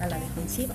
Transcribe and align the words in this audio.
a 0.00 0.06
la 0.06 0.18
defensiva, 0.18 0.74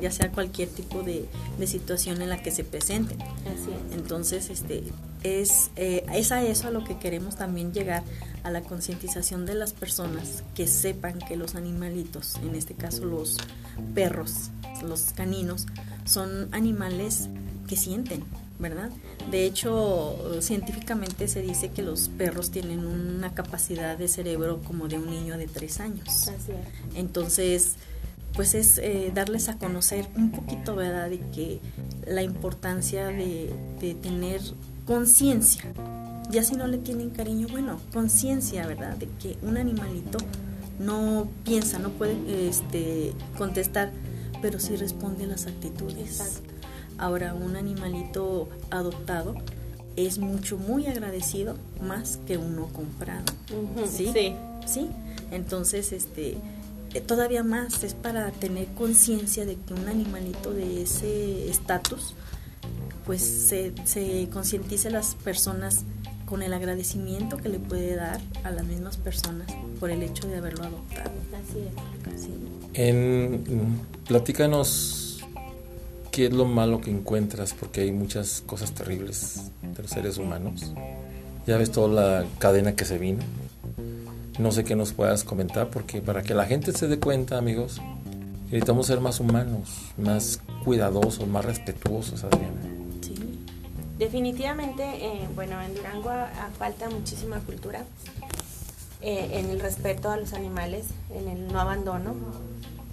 ya 0.00 0.10
sea 0.10 0.30
cualquier 0.32 0.68
tipo 0.68 1.02
de, 1.02 1.26
de, 1.58 1.66
situación 1.66 2.20
en 2.22 2.28
la 2.28 2.42
que 2.42 2.50
se 2.50 2.64
presenten. 2.64 3.20
Así 3.22 3.70
es. 3.70 3.96
Entonces, 3.96 4.50
este, 4.50 4.84
es, 5.22 5.70
eh, 5.76 6.04
es 6.12 6.32
a 6.32 6.42
eso 6.42 6.68
a 6.68 6.70
lo 6.70 6.84
que 6.84 6.98
queremos 6.98 7.36
también 7.36 7.72
llegar, 7.72 8.02
a 8.42 8.50
la 8.50 8.62
concientización 8.62 9.44
de 9.44 9.54
las 9.54 9.72
personas 9.72 10.42
que 10.54 10.66
sepan 10.66 11.18
que 11.18 11.36
los 11.36 11.54
animalitos, 11.54 12.36
en 12.36 12.54
este 12.54 12.74
caso 12.74 13.04
los 13.04 13.36
perros, 13.94 14.50
los 14.82 15.12
caninos, 15.12 15.66
son 16.04 16.48
animales 16.52 17.28
que 17.68 17.76
sienten, 17.76 18.24
¿verdad? 18.60 18.90
De 19.30 19.46
hecho, 19.46 20.40
científicamente 20.40 21.26
se 21.26 21.42
dice 21.42 21.70
que 21.70 21.82
los 21.82 22.08
perros 22.08 22.50
tienen 22.50 22.86
una 22.86 23.34
capacidad 23.34 23.96
de 23.96 24.06
cerebro 24.06 24.60
como 24.62 24.86
de 24.86 24.98
un 24.98 25.10
niño 25.10 25.38
de 25.38 25.46
tres 25.46 25.80
años. 25.80 26.28
Así 26.28 26.52
es. 26.52 26.96
Entonces, 26.96 27.74
pues 28.34 28.54
es 28.54 28.78
eh, 28.78 29.10
darles 29.14 29.48
a 29.48 29.58
conocer 29.58 30.06
un 30.16 30.30
poquito, 30.30 30.76
¿verdad?, 30.76 31.10
de 31.10 31.20
que 31.30 31.60
la 32.06 32.22
importancia 32.22 33.08
de, 33.08 33.52
de 33.80 33.94
tener 33.94 34.40
conciencia. 34.86 35.64
Ya 36.30 36.44
si 36.44 36.54
no 36.54 36.68
le 36.68 36.78
tienen 36.78 37.10
cariño, 37.10 37.48
bueno, 37.50 37.80
conciencia, 37.92 38.66
¿verdad?, 38.66 38.96
de 38.96 39.08
que 39.20 39.36
un 39.42 39.56
animalito 39.56 40.18
no 40.78 41.28
piensa, 41.44 41.78
no 41.78 41.90
puede 41.90 42.48
este, 42.48 43.12
contestar, 43.36 43.92
pero 44.40 44.58
sí 44.58 44.76
responde 44.76 45.24
a 45.24 45.26
las 45.26 45.46
actitudes. 45.46 46.20
Exacto. 46.20 46.49
Ahora, 47.00 47.32
un 47.32 47.56
animalito 47.56 48.50
adoptado 48.70 49.34
es 49.96 50.18
mucho, 50.18 50.58
muy 50.58 50.86
agradecido 50.86 51.56
más 51.80 52.18
que 52.26 52.36
uno 52.36 52.68
comprado. 52.74 53.24
¿Sí? 53.90 54.10
sí. 54.12 54.36
¿Sí? 54.66 54.90
Entonces, 55.30 55.92
este, 55.92 56.36
eh, 56.92 57.00
todavía 57.00 57.42
más 57.42 57.82
es 57.84 57.94
para 57.94 58.30
tener 58.32 58.66
conciencia 58.74 59.46
de 59.46 59.56
que 59.56 59.72
un 59.72 59.88
animalito 59.88 60.52
de 60.52 60.82
ese 60.82 61.48
estatus, 61.48 62.14
pues 63.06 63.22
se, 63.22 63.72
se 63.84 64.28
concientice 64.30 64.90
las 64.90 65.14
personas 65.14 65.84
con 66.26 66.42
el 66.42 66.52
agradecimiento 66.52 67.38
que 67.38 67.48
le 67.48 67.58
puede 67.58 67.96
dar 67.96 68.20
a 68.44 68.50
las 68.50 68.64
mismas 68.66 68.98
personas 68.98 69.48
por 69.80 69.90
el 69.90 70.02
hecho 70.02 70.28
de 70.28 70.36
haberlo 70.36 70.64
adoptado. 70.64 71.10
Así 71.32 71.58
es. 72.14 72.22
¿sí? 72.22 72.30
En, 72.74 73.80
platícanos 74.06 75.09
qué 76.10 76.26
es 76.26 76.32
lo 76.32 76.44
malo 76.44 76.80
que 76.80 76.90
encuentras, 76.90 77.52
porque 77.54 77.82
hay 77.82 77.92
muchas 77.92 78.42
cosas 78.46 78.72
terribles 78.72 79.50
de 79.62 79.82
los 79.82 79.90
seres 79.90 80.18
humanos. 80.18 80.72
Ya 81.46 81.56
ves 81.56 81.70
toda 81.72 81.88
la 82.20 82.26
cadena 82.38 82.74
que 82.76 82.84
se 82.84 82.98
vino. 82.98 83.22
No 84.38 84.52
sé 84.52 84.64
qué 84.64 84.74
nos 84.76 84.92
puedas 84.92 85.24
comentar, 85.24 85.68
porque 85.68 86.00
para 86.00 86.22
que 86.22 86.34
la 86.34 86.46
gente 86.46 86.72
se 86.72 86.88
dé 86.88 86.98
cuenta, 86.98 87.36
amigos, 87.38 87.80
necesitamos 88.46 88.86
ser 88.86 89.00
más 89.00 89.20
humanos, 89.20 89.70
más 89.98 90.40
cuidadosos, 90.64 91.26
más 91.28 91.44
respetuosos, 91.44 92.24
Adriana. 92.24 92.60
Sí. 93.02 93.14
Definitivamente, 93.98 94.82
eh, 94.84 95.28
bueno, 95.34 95.60
en 95.60 95.74
Durango 95.74 96.08
a- 96.10 96.24
a- 96.24 96.50
falta 96.58 96.88
muchísima 96.88 97.38
cultura 97.40 97.84
eh, 99.02 99.30
en 99.40 99.50
el 99.50 99.60
respeto 99.60 100.10
a 100.10 100.16
los 100.16 100.32
animales, 100.34 100.84
en 101.14 101.28
el 101.28 101.52
no 101.52 101.60
abandono. 101.60 102.14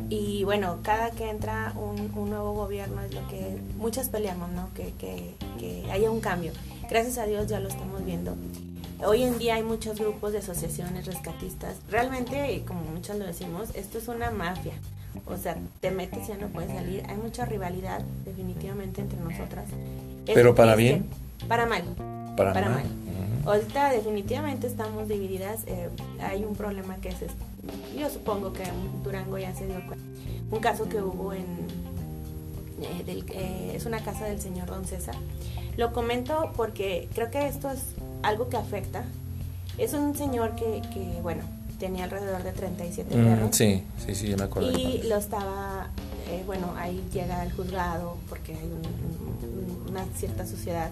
Y 0.10 0.44
bueno, 0.44 0.78
cada 0.84 1.12
que 1.12 1.30
entra 1.30 1.74
un, 1.76 2.12
un 2.16 2.30
nuevo 2.30 2.54
gobierno 2.54 3.02
es 3.02 3.14
lo 3.14 3.28
que 3.28 3.58
muchas 3.78 4.10
peleamos, 4.10 4.50
¿no? 4.52 4.70
Que, 4.74 4.94
que, 5.00 5.34
que 5.60 5.92
haya 5.92 6.10
un 6.12 6.22
cambio. 6.22 6.52
Gracias 6.90 7.18
a 7.18 7.26
Dios 7.26 7.48
ya 7.48 7.60
lo 7.60 7.68
estamos 7.68 8.06
viendo. 8.06 8.36
Hoy 9.06 9.24
en 9.24 9.38
día 9.38 9.56
hay 9.56 9.64
muchos 9.64 10.00
grupos 10.00 10.32
de 10.32 10.40
asociaciones 10.40 11.06
rescatistas. 11.06 11.76
Realmente, 11.90 12.64
como 12.66 12.82
muchos 12.82 13.16
lo 13.18 13.26
decimos, 13.26 13.70
esto 13.76 13.98
es 13.98 14.08
una 14.08 14.32
mafia. 14.32 14.74
O 15.26 15.36
sea, 15.38 15.58
te 15.82 15.92
metes 15.92 16.26
y 16.26 16.30
ya 16.30 16.38
no 16.38 16.48
puedes 16.48 16.72
salir. 16.72 17.04
Hay 17.10 17.18
mucha 17.18 17.46
rivalidad 17.46 18.02
definitivamente 18.26 19.02
entre 19.02 19.20
nosotras. 19.20 19.66
Es 20.26 20.34
¿Pero 20.34 20.56
para 20.56 20.76
bien? 20.76 21.06
Para 21.48 21.66
mal. 21.66 21.84
Para, 22.36 22.54
Para 22.54 22.70
mal. 22.70 22.86
Ahorita 23.46 23.92
definitivamente 23.92 24.68
estamos 24.68 25.08
divididas. 25.08 25.62
eh, 25.68 25.90
hay 26.22 26.44
un 26.44 26.56
problema 26.56 26.98
que 26.98 27.10
es, 27.10 27.22
este, 27.22 27.44
yo 27.98 28.10
supongo 28.10 28.54
que 28.54 28.64
Durango 29.04 29.38
ya 29.38 29.54
se 29.56 29.66
dio 29.68 29.76
cuenta. 29.88 30.06
Un 30.52 30.60
caso 30.60 30.88
que 30.88 31.02
hubo 31.02 31.34
en, 31.34 31.46
eh, 32.82 33.04
del- 33.06 33.26
eh, 33.30 33.74
es 33.76 33.86
una 33.86 34.04
casa 34.04 34.26
del 34.26 34.40
señor 34.40 34.68
Don 34.68 34.86
César. 34.86 35.16
Lo 35.78 35.92
comento 35.94 36.52
porque 36.56 37.08
creo 37.14 37.30
que 37.32 37.48
esto 37.48 37.70
es 37.70 37.80
algo 38.24 38.50
que 38.50 38.58
afecta. 38.58 39.04
Es 39.78 39.94
un 39.94 40.16
señor 40.16 40.56
que, 40.56 40.82
que, 40.94 41.20
bueno, 41.22 41.44
tenía 41.80 42.06
alrededor 42.06 42.42
de 42.44 42.52
37 42.52 43.16
Mm, 43.16 43.24
perros. 43.26 43.56
sí, 43.56 43.84
sí, 44.04 44.16
sí, 44.16 44.28
ya 44.30 44.38
me 44.38 44.44
acuerdo. 44.46 44.72
Y 44.78 45.04
lo 45.04 45.18
estaba, 45.18 45.90
eh, 46.30 46.42
bueno, 46.48 46.74
ahí 46.78 47.04
llega 47.14 47.44
el 47.44 47.52
juzgado 47.52 48.18
porque 48.30 48.54
hay 48.54 48.64
un- 48.66 49.86
un- 49.86 49.90
una 49.90 50.06
cierta 50.16 50.46
sociedad. 50.48 50.90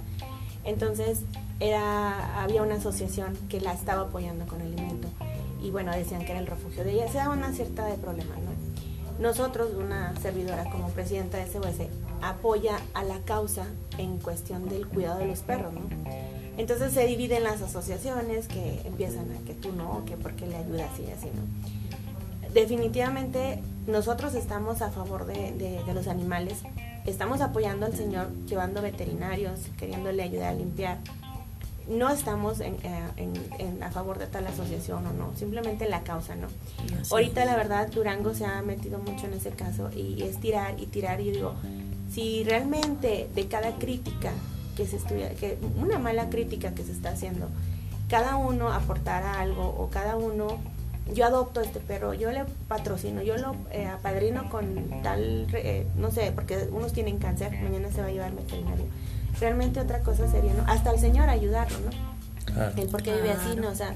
Entonces, 0.64 1.20
era, 1.60 2.44
había 2.44 2.62
una 2.62 2.76
asociación 2.76 3.36
que 3.50 3.62
la 3.62 3.74
estaba 3.74 4.04
apoyando 4.04 4.46
con 4.46 4.62
alimento. 4.62 5.05
Y 5.66 5.72
bueno, 5.72 5.92
decían 5.92 6.24
que 6.26 6.32
era 6.32 6.40
el 6.40 6.48
refugio 6.48 6.84
de 6.84 6.92
ella. 6.94 7.08
Se 7.12 7.18
daba 7.18 7.34
una 7.34 7.52
cierta 7.54 7.86
de 7.86 7.96
problemas, 7.98 8.38
¿no? 8.38 8.52
Nosotros, 9.20 9.70
una 9.78 10.14
servidora 10.22 10.66
como 10.70 10.90
presidenta 10.90 11.38
de 11.38 11.48
SOS, 11.48 11.88
apoya 12.22 12.78
a 12.94 13.04
la 13.04 13.20
causa 13.20 13.66
en 13.98 14.18
cuestión 14.20 14.68
del 14.70 14.88
cuidado 14.88 15.20
de 15.20 15.28
los 15.28 15.40
perros, 15.40 15.74
¿no? 15.74 15.82
Entonces 16.58 16.94
se 16.94 17.06
dividen 17.08 17.44
las 17.44 17.62
asociaciones 17.62 18.48
que 18.48 18.82
empiezan 18.86 19.32
a 19.32 19.46
que 19.46 19.54
tú 19.54 19.72
no, 19.74 20.04
que 20.06 20.16
porque 20.18 20.46
le 20.48 20.56
ayudas 20.58 20.90
y 21.00 21.10
así, 21.12 21.28
¿no? 21.28 21.42
definitivamente 22.54 23.62
nosotros 23.88 24.34
estamos 24.36 24.82
a 24.82 24.90
favor 24.90 25.26
de, 25.26 25.52
de- 25.54 25.84
de 25.84 25.94
los 25.94 26.08
animales, 26.08 26.60
estamos 27.06 27.42
apoyando 27.42 27.86
al 27.86 27.94
señor 27.96 28.30
llevando 28.48 28.82
veterinarios, 28.82 29.60
queriéndole 29.78 30.24
ayudar 30.24 30.50
a 30.50 30.54
limpiar. 30.54 31.00
No 31.88 32.10
estamos 32.10 32.62
en, 32.62 32.74
eh, 32.84 33.04
en- 33.18 33.34
en- 33.60 33.84
a 33.84 33.92
favor 33.92 34.18
de 34.18 34.26
tal 34.28 34.48
asociación 34.48 35.06
o 35.06 35.14
no, 35.14 35.36
simplemente 35.36 35.88
la 35.88 36.02
causa, 36.02 36.36
¿no? 36.36 36.48
Así 37.00 37.12
Ahorita 37.14 37.42
es. 37.42 37.46
la 37.48 37.56
verdad 37.56 37.88
Durango 37.92 38.34
se 38.34 38.46
ha 38.46 38.62
metido 38.64 38.98
mucho 39.00 39.28
en 39.28 39.34
ese 39.34 39.52
caso 39.52 39.92
y 39.96 40.24
es 40.24 40.40
tirar 40.40 40.80
y 40.80 40.88
tirar 40.88 41.22
y 41.22 41.32
digo, 41.32 41.54
si 42.12 42.44
realmente 42.44 43.30
de 43.36 43.48
cada 43.48 43.76
crítica 43.78 44.32
que 44.76 44.86
se 44.88 44.96
estudia, 44.98 45.30
que 45.36 45.58
una 45.80 46.00
mala 46.00 46.30
crítica 46.30 46.74
que 46.74 46.84
se 46.84 46.92
está 46.92 47.10
haciendo, 47.10 47.48
cada 48.10 48.36
uno 48.36 48.72
aportara 48.74 49.40
algo 49.40 49.64
o 49.78 49.90
cada 49.90 50.16
uno, 50.16 50.58
yo 51.14 51.26
adopto 51.26 51.62
este 51.62 51.80
perro, 51.80 52.14
yo 52.16 52.32
le 52.32 52.46
patrocino, 52.68 53.22
yo 53.22 53.38
lo 53.38 53.56
eh, 53.72 53.86
apadrino 53.86 54.50
con 54.50 55.02
tal, 55.04 55.48
eh, 55.54 55.86
no 55.98 56.10
sé, 56.12 56.32
porque 56.34 56.68
unos 56.72 56.94
tienen 56.94 57.20
cáncer, 57.20 57.52
mañana 57.62 57.92
se 57.92 58.02
va 58.02 58.08
a 58.08 58.12
llevar 58.12 58.34
veterinario. 58.36 58.86
Realmente 59.40 59.80
otra 59.80 60.00
cosa 60.00 60.30
sería, 60.30 60.54
¿no? 60.54 60.64
Hasta 60.68 60.92
el 60.92 61.00
señor 61.00 61.30
ayudarlo, 61.30 61.78
¿no? 61.80 62.54
Claro. 62.54 62.74
el 62.78 62.88
por 62.88 63.02
qué 63.04 63.14
vive 63.16 63.32
así. 63.32 63.56
¿no? 63.60 63.70
O 63.70 63.76
sea, 63.76 63.96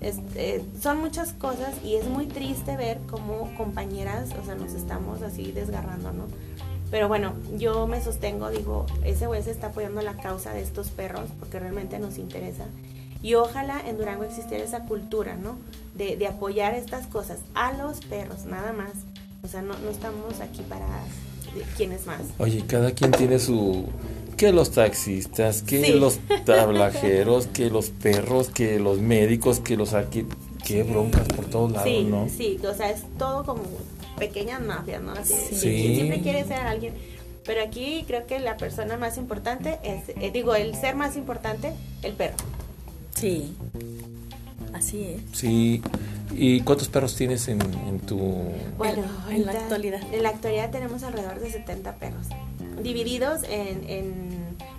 eh, 0.00 0.64
son 0.80 0.98
muchas 1.00 1.32
cosas 1.32 1.74
y 1.84 1.96
es 1.96 2.06
muy 2.08 2.26
triste 2.26 2.76
ver 2.76 2.98
cómo 3.10 3.52
compañeras, 3.56 4.30
o 4.40 4.44
sea, 4.44 4.54
nos 4.54 4.72
estamos 4.74 5.22
así 5.22 5.50
desgarrando, 5.52 6.12
¿no? 6.12 6.24
Pero 6.90 7.08
bueno, 7.08 7.34
yo 7.58 7.86
me 7.86 8.00
sostengo, 8.00 8.48
digo, 8.50 8.86
SOS 9.04 9.46
está 9.48 9.66
apoyando 9.68 10.00
la 10.00 10.14
causa 10.16 10.52
de 10.54 10.62
estos 10.62 10.88
perros 10.88 11.28
porque 11.38 11.58
realmente 11.58 11.98
nos 11.98 12.16
interesa. 12.16 12.64
Y 13.20 13.34
ojalá 13.34 13.82
en 13.86 13.98
Durango 13.98 14.22
existiera 14.24 14.64
esa 14.64 14.84
cultura, 14.84 15.36
¿no? 15.36 15.56
De, 15.96 16.16
de 16.16 16.26
apoyar 16.28 16.72
estas 16.74 17.06
cosas 17.08 17.40
a 17.54 17.72
los 17.72 18.00
perros, 18.00 18.46
nada 18.46 18.72
más. 18.72 18.92
O 19.42 19.48
sea, 19.48 19.60
no, 19.60 19.74
no 19.80 19.90
estamos 19.90 20.40
aquí 20.40 20.62
para 20.62 20.86
de- 21.54 21.64
quién 21.76 21.92
es 21.92 22.06
más. 22.06 22.20
Oye, 22.38 22.64
cada 22.66 22.92
quien 22.92 23.10
tiene 23.10 23.38
su... 23.38 23.86
Que 24.38 24.52
los 24.52 24.70
taxistas, 24.70 25.62
que 25.62 25.84
Sí. 25.84 25.92
los 25.92 26.18
tablajeros, 26.46 27.46
que 27.52 27.68
los 27.70 27.90
perros, 27.90 28.48
que 28.48 28.78
los 28.78 28.98
médicos, 29.00 29.60
que 29.60 29.76
los 29.76 29.92
aquí... 29.94 30.24
Qué 30.64 30.82
broncas 30.82 31.26
por 31.28 31.44
todos 31.46 31.72
lados, 31.72 31.88
Sí, 31.88 32.04
¿no? 32.04 32.28
sí, 32.28 32.58
o 32.66 32.74
sea, 32.74 32.90
es 32.90 33.02
todo 33.18 33.44
como 33.44 33.62
pequeñas 34.18 34.60
mafias, 34.60 35.00
¿no? 35.02 35.12
Así, 35.12 35.34
Sí. 35.52 35.94
siempre 35.94 36.20
quiere 36.20 36.44
ser 36.44 36.58
alguien. 36.58 36.92
Pero 37.46 37.62
aquí 37.62 38.04
creo 38.06 38.26
que 38.26 38.38
la 38.38 38.56
persona 38.58 38.96
más 38.98 39.16
importante 39.16 39.78
es, 39.82 40.08
eh, 40.10 40.30
digo, 40.32 40.54
el 40.54 40.74
ser 40.74 40.94
más 40.94 41.16
importante, 41.16 41.72
el 42.02 42.12
perro. 42.12 42.36
Sí, 43.14 43.54
así 44.74 45.02
es. 45.04 45.20
Sí. 45.38 45.80
¿Y 46.36 46.60
cuántos 46.60 46.88
perros 46.88 47.16
tienes 47.16 47.48
en, 47.48 47.62
en 47.88 48.00
tu... 48.00 48.18
Bueno, 48.76 49.02
En 49.30 49.46
la 49.46 49.52
actualidad. 49.52 50.00
En 50.12 50.22
la 50.22 50.28
actualidad 50.28 50.70
tenemos 50.70 51.02
alrededor 51.02 51.40
de 51.40 51.50
70 51.50 51.94
perros, 51.96 52.26
divididos 52.82 53.42
en, 53.48 53.88
en, 53.88 54.27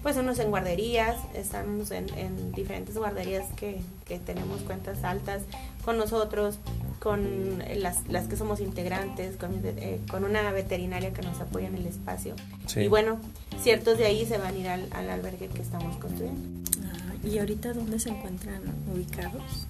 pues 0.01 0.17
unos 0.17 0.39
en 0.39 0.49
guarderías, 0.49 1.17
estamos 1.33 1.91
en, 1.91 2.07
en 2.17 2.51
diferentes 2.51 2.97
guarderías 2.97 3.45
que, 3.55 3.81
que 4.05 4.19
tenemos 4.19 4.61
cuentas 4.61 5.03
altas 5.03 5.43
con 5.83 5.97
nosotros, 5.97 6.59
con 6.99 7.59
las, 7.77 8.07
las 8.07 8.27
que 8.27 8.35
somos 8.35 8.59
integrantes, 8.59 9.35
con, 9.37 9.61
eh, 9.63 9.99
con 10.09 10.23
una 10.23 10.51
veterinaria 10.51 11.13
que 11.13 11.21
nos 11.21 11.39
apoya 11.39 11.67
en 11.67 11.75
el 11.75 11.85
espacio. 11.87 12.35
Sí. 12.67 12.81
Y 12.81 12.87
bueno, 12.87 13.17
ciertos 13.61 13.97
de 13.97 14.05
ahí 14.05 14.25
se 14.25 14.37
van 14.37 14.55
a 14.55 14.57
ir 14.57 14.67
al, 14.67 14.87
al 14.91 15.09
albergue 15.09 15.47
que 15.47 15.61
estamos 15.61 15.97
construyendo. 15.97 16.69
Ah, 16.85 17.27
¿Y 17.27 17.39
ahorita 17.39 17.73
dónde 17.73 17.99
se 17.99 18.09
encuentran 18.09 18.61
ubicados? 18.93 19.67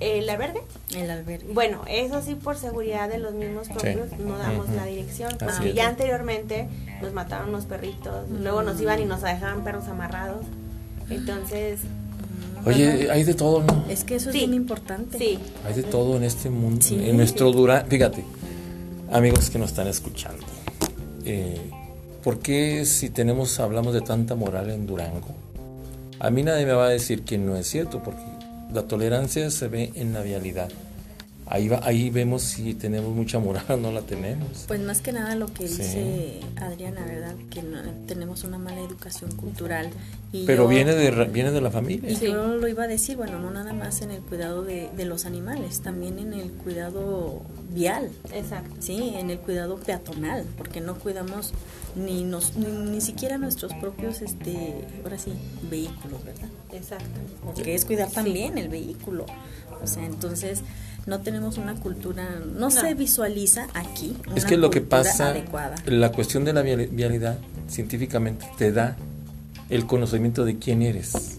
¿El 0.00 0.28
albergue? 0.28 0.62
El 0.94 1.10
albergue. 1.10 1.52
Bueno, 1.52 1.82
eso 1.88 2.20
sí 2.22 2.34
por 2.34 2.56
seguridad 2.56 3.08
de 3.08 3.18
los 3.18 3.34
mismos 3.34 3.68
propios 3.68 4.12
no 4.18 4.36
damos 4.36 4.68
la 4.70 4.84
dirección. 4.84 5.36
Porque 5.38 5.72
ya 5.72 5.88
anteriormente 5.88 6.68
nos 7.00 7.12
mataron 7.12 7.52
los 7.52 7.64
perritos, 7.64 8.28
luego 8.30 8.62
nos 8.62 8.80
iban 8.80 9.00
y 9.00 9.04
nos 9.04 9.22
dejaban 9.22 9.64
perros 9.64 9.88
amarrados. 9.88 10.44
Entonces... 11.08 11.80
Oye, 12.64 13.10
hay 13.10 13.22
de 13.22 13.34
todo, 13.34 13.62
¿no? 13.62 13.84
Es 13.88 14.02
que 14.02 14.16
eso 14.16 14.30
es 14.30 14.48
muy 14.48 14.56
importante. 14.56 15.18
Sí. 15.18 15.38
Hay 15.64 15.74
de 15.74 15.84
todo 15.84 16.16
en 16.16 16.24
este 16.24 16.50
mundo. 16.50 16.84
En 16.90 17.16
nuestro 17.16 17.52
Durán, 17.52 17.86
fíjate, 17.86 18.24
amigos 19.12 19.50
que 19.50 19.58
nos 19.58 19.70
están 19.70 19.86
escuchando. 19.86 20.44
Eh, 21.24 21.70
¿Por 22.24 22.40
qué 22.40 22.84
si 22.84 23.10
tenemos, 23.10 23.60
hablamos 23.60 23.94
de 23.94 24.00
tanta 24.00 24.34
moral 24.34 24.70
en 24.70 24.84
Durango? 24.84 25.28
A 26.18 26.30
mí 26.30 26.42
nadie 26.42 26.66
me 26.66 26.72
va 26.72 26.86
a 26.86 26.88
decir 26.88 27.22
que 27.22 27.38
no 27.38 27.56
es 27.56 27.68
cierto, 27.68 28.02
porque 28.02 28.22
la 28.72 28.82
tolerancia 28.82 29.50
se 29.50 29.68
ve 29.68 29.92
en 29.94 30.12
la 30.12 30.22
vialidad. 30.22 30.70
Ahí, 31.48 31.68
va, 31.68 31.80
ahí 31.84 32.10
vemos 32.10 32.42
si 32.42 32.74
tenemos 32.74 33.14
mucha 33.14 33.38
moral 33.38 33.64
o 33.68 33.76
no 33.76 33.92
la 33.92 34.02
tenemos. 34.02 34.64
Pues 34.66 34.80
más 34.80 35.00
que 35.00 35.12
nada 35.12 35.36
lo 35.36 35.46
que 35.46 35.64
dice 35.64 36.40
Adriana, 36.56 37.04
¿verdad? 37.06 37.34
Que 37.50 37.62
tenemos 38.06 38.42
una 38.42 38.58
mala 38.58 38.80
educación 38.80 39.30
cultural. 39.36 39.90
Y 40.32 40.44
Pero 40.44 40.66
viene, 40.66 40.94
de, 40.94 41.24
viene 41.26 41.52
de 41.52 41.60
la 41.60 41.70
familia. 41.70 42.10
Y 42.10 42.16
yo 42.16 42.56
lo 42.56 42.66
iba 42.66 42.82
a 42.82 42.88
decir, 42.88 43.16
bueno, 43.16 43.38
no 43.38 43.52
nada 43.52 43.72
más 43.72 44.02
en 44.02 44.10
el 44.10 44.20
cuidado 44.22 44.64
de, 44.64 44.90
de 44.96 45.04
los 45.04 45.24
animales, 45.24 45.80
también 45.82 46.18
en 46.18 46.34
el 46.34 46.50
cuidado 46.50 47.42
vial. 47.70 48.10
Exacto. 48.32 48.74
Sí, 48.80 49.14
en 49.14 49.30
el 49.30 49.38
cuidado 49.38 49.76
peatonal, 49.76 50.44
porque 50.56 50.80
no 50.80 50.98
cuidamos 50.98 51.52
ni, 51.94 52.24
nos, 52.24 52.56
ni, 52.56 53.00
siquiera 53.00 53.38
nuestros 53.38 53.72
propios, 53.74 54.20
este, 54.20 54.84
ahora 55.04 55.18
sí, 55.18 55.32
vehículos, 55.70 56.24
¿verdad? 56.24 56.48
Exacto. 56.72 57.20
Porque 57.44 57.74
es 57.74 57.84
cuidar 57.84 58.10
también 58.10 58.58
el 58.58 58.68
vehículo. 58.68 59.26
O 59.82 59.86
sea, 59.86 60.04
entonces 60.04 60.62
no 61.06 61.20
tenemos 61.20 61.56
una 61.56 61.74
cultura, 61.74 62.28
no, 62.56 62.70
se 62.70 62.94
visualiza 62.94 63.68
aquí. 63.74 64.16
es 64.34 64.44
que 64.44 64.56
lo 64.56 64.70
que 64.70 64.80
pasa, 64.80 65.34
la 65.86 66.12
cuestión 66.12 66.44
de 66.44 66.52
la 66.52 66.62
vialidad 66.62 67.38
científicamente 67.68 68.46
te 68.58 68.72
da 68.72 68.96
el 69.70 69.86
conocimiento 69.86 70.44
de 70.44 70.58
quién 70.58 70.82
eres. 70.82 71.38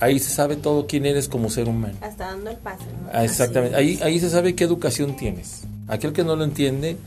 Ahí 0.00 0.18
se 0.18 0.30
sabe 0.30 0.56
todo 0.56 0.86
quién 0.86 1.06
eres 1.06 1.28
como 1.28 1.50
ser 1.50 1.68
humano. 1.68 1.94
Hasta 2.02 2.26
dando 2.26 2.50
el 2.50 2.56
paso. 2.56 2.84
Ah, 3.12 3.24
exactamente. 3.24 3.76
Ahí, 3.76 3.98
ahí 4.02 4.20
se 4.20 4.28
sabe 4.28 4.54
qué 4.54 4.64
educación 4.64 5.16
tienes. 5.16 5.62
Aquel 5.88 6.12
que 6.12 6.22
no 6.22 6.36
lo 6.36 6.44
entiende, 6.44 6.98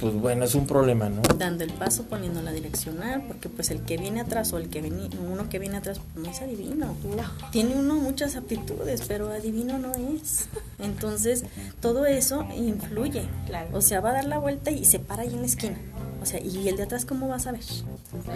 pues 0.00 0.14
bueno, 0.14 0.44
es 0.46 0.54
un 0.54 0.66
problema, 0.66 1.10
¿no? 1.10 1.20
Dando 1.36 1.62
el 1.62 1.72
paso, 1.74 2.04
poniendo 2.04 2.40
la 2.40 2.50
direccional, 2.50 3.22
porque 3.28 3.50
pues 3.50 3.70
el 3.70 3.82
que 3.82 3.98
viene 3.98 4.20
atrás 4.20 4.50
o 4.54 4.58
el 4.58 4.70
que 4.70 4.80
viene, 4.80 5.10
uno 5.30 5.50
que 5.50 5.58
viene 5.58 5.76
atrás 5.76 6.00
no 6.16 6.30
es 6.30 6.40
adivino. 6.40 6.96
No. 7.04 7.50
Tiene 7.50 7.76
uno 7.76 7.96
muchas 7.96 8.36
aptitudes, 8.36 9.02
pero 9.06 9.30
adivino 9.30 9.76
no 9.78 9.92
es. 9.92 10.48
Entonces, 10.78 11.44
todo 11.80 12.06
eso 12.06 12.46
influye. 12.56 13.24
Claro. 13.46 13.68
O 13.74 13.82
sea, 13.82 14.00
va 14.00 14.10
a 14.10 14.14
dar 14.14 14.24
la 14.24 14.38
vuelta 14.38 14.70
y 14.70 14.86
se 14.86 14.98
para 14.98 15.22
ahí 15.22 15.34
en 15.34 15.40
la 15.40 15.46
esquina. 15.46 15.76
O 16.22 16.24
sea, 16.24 16.40
¿y 16.40 16.68
el 16.68 16.76
de 16.76 16.84
atrás 16.84 17.04
cómo 17.04 17.28
va 17.28 17.36
a 17.36 17.40
saber? 17.40 17.62
Se 17.62 17.84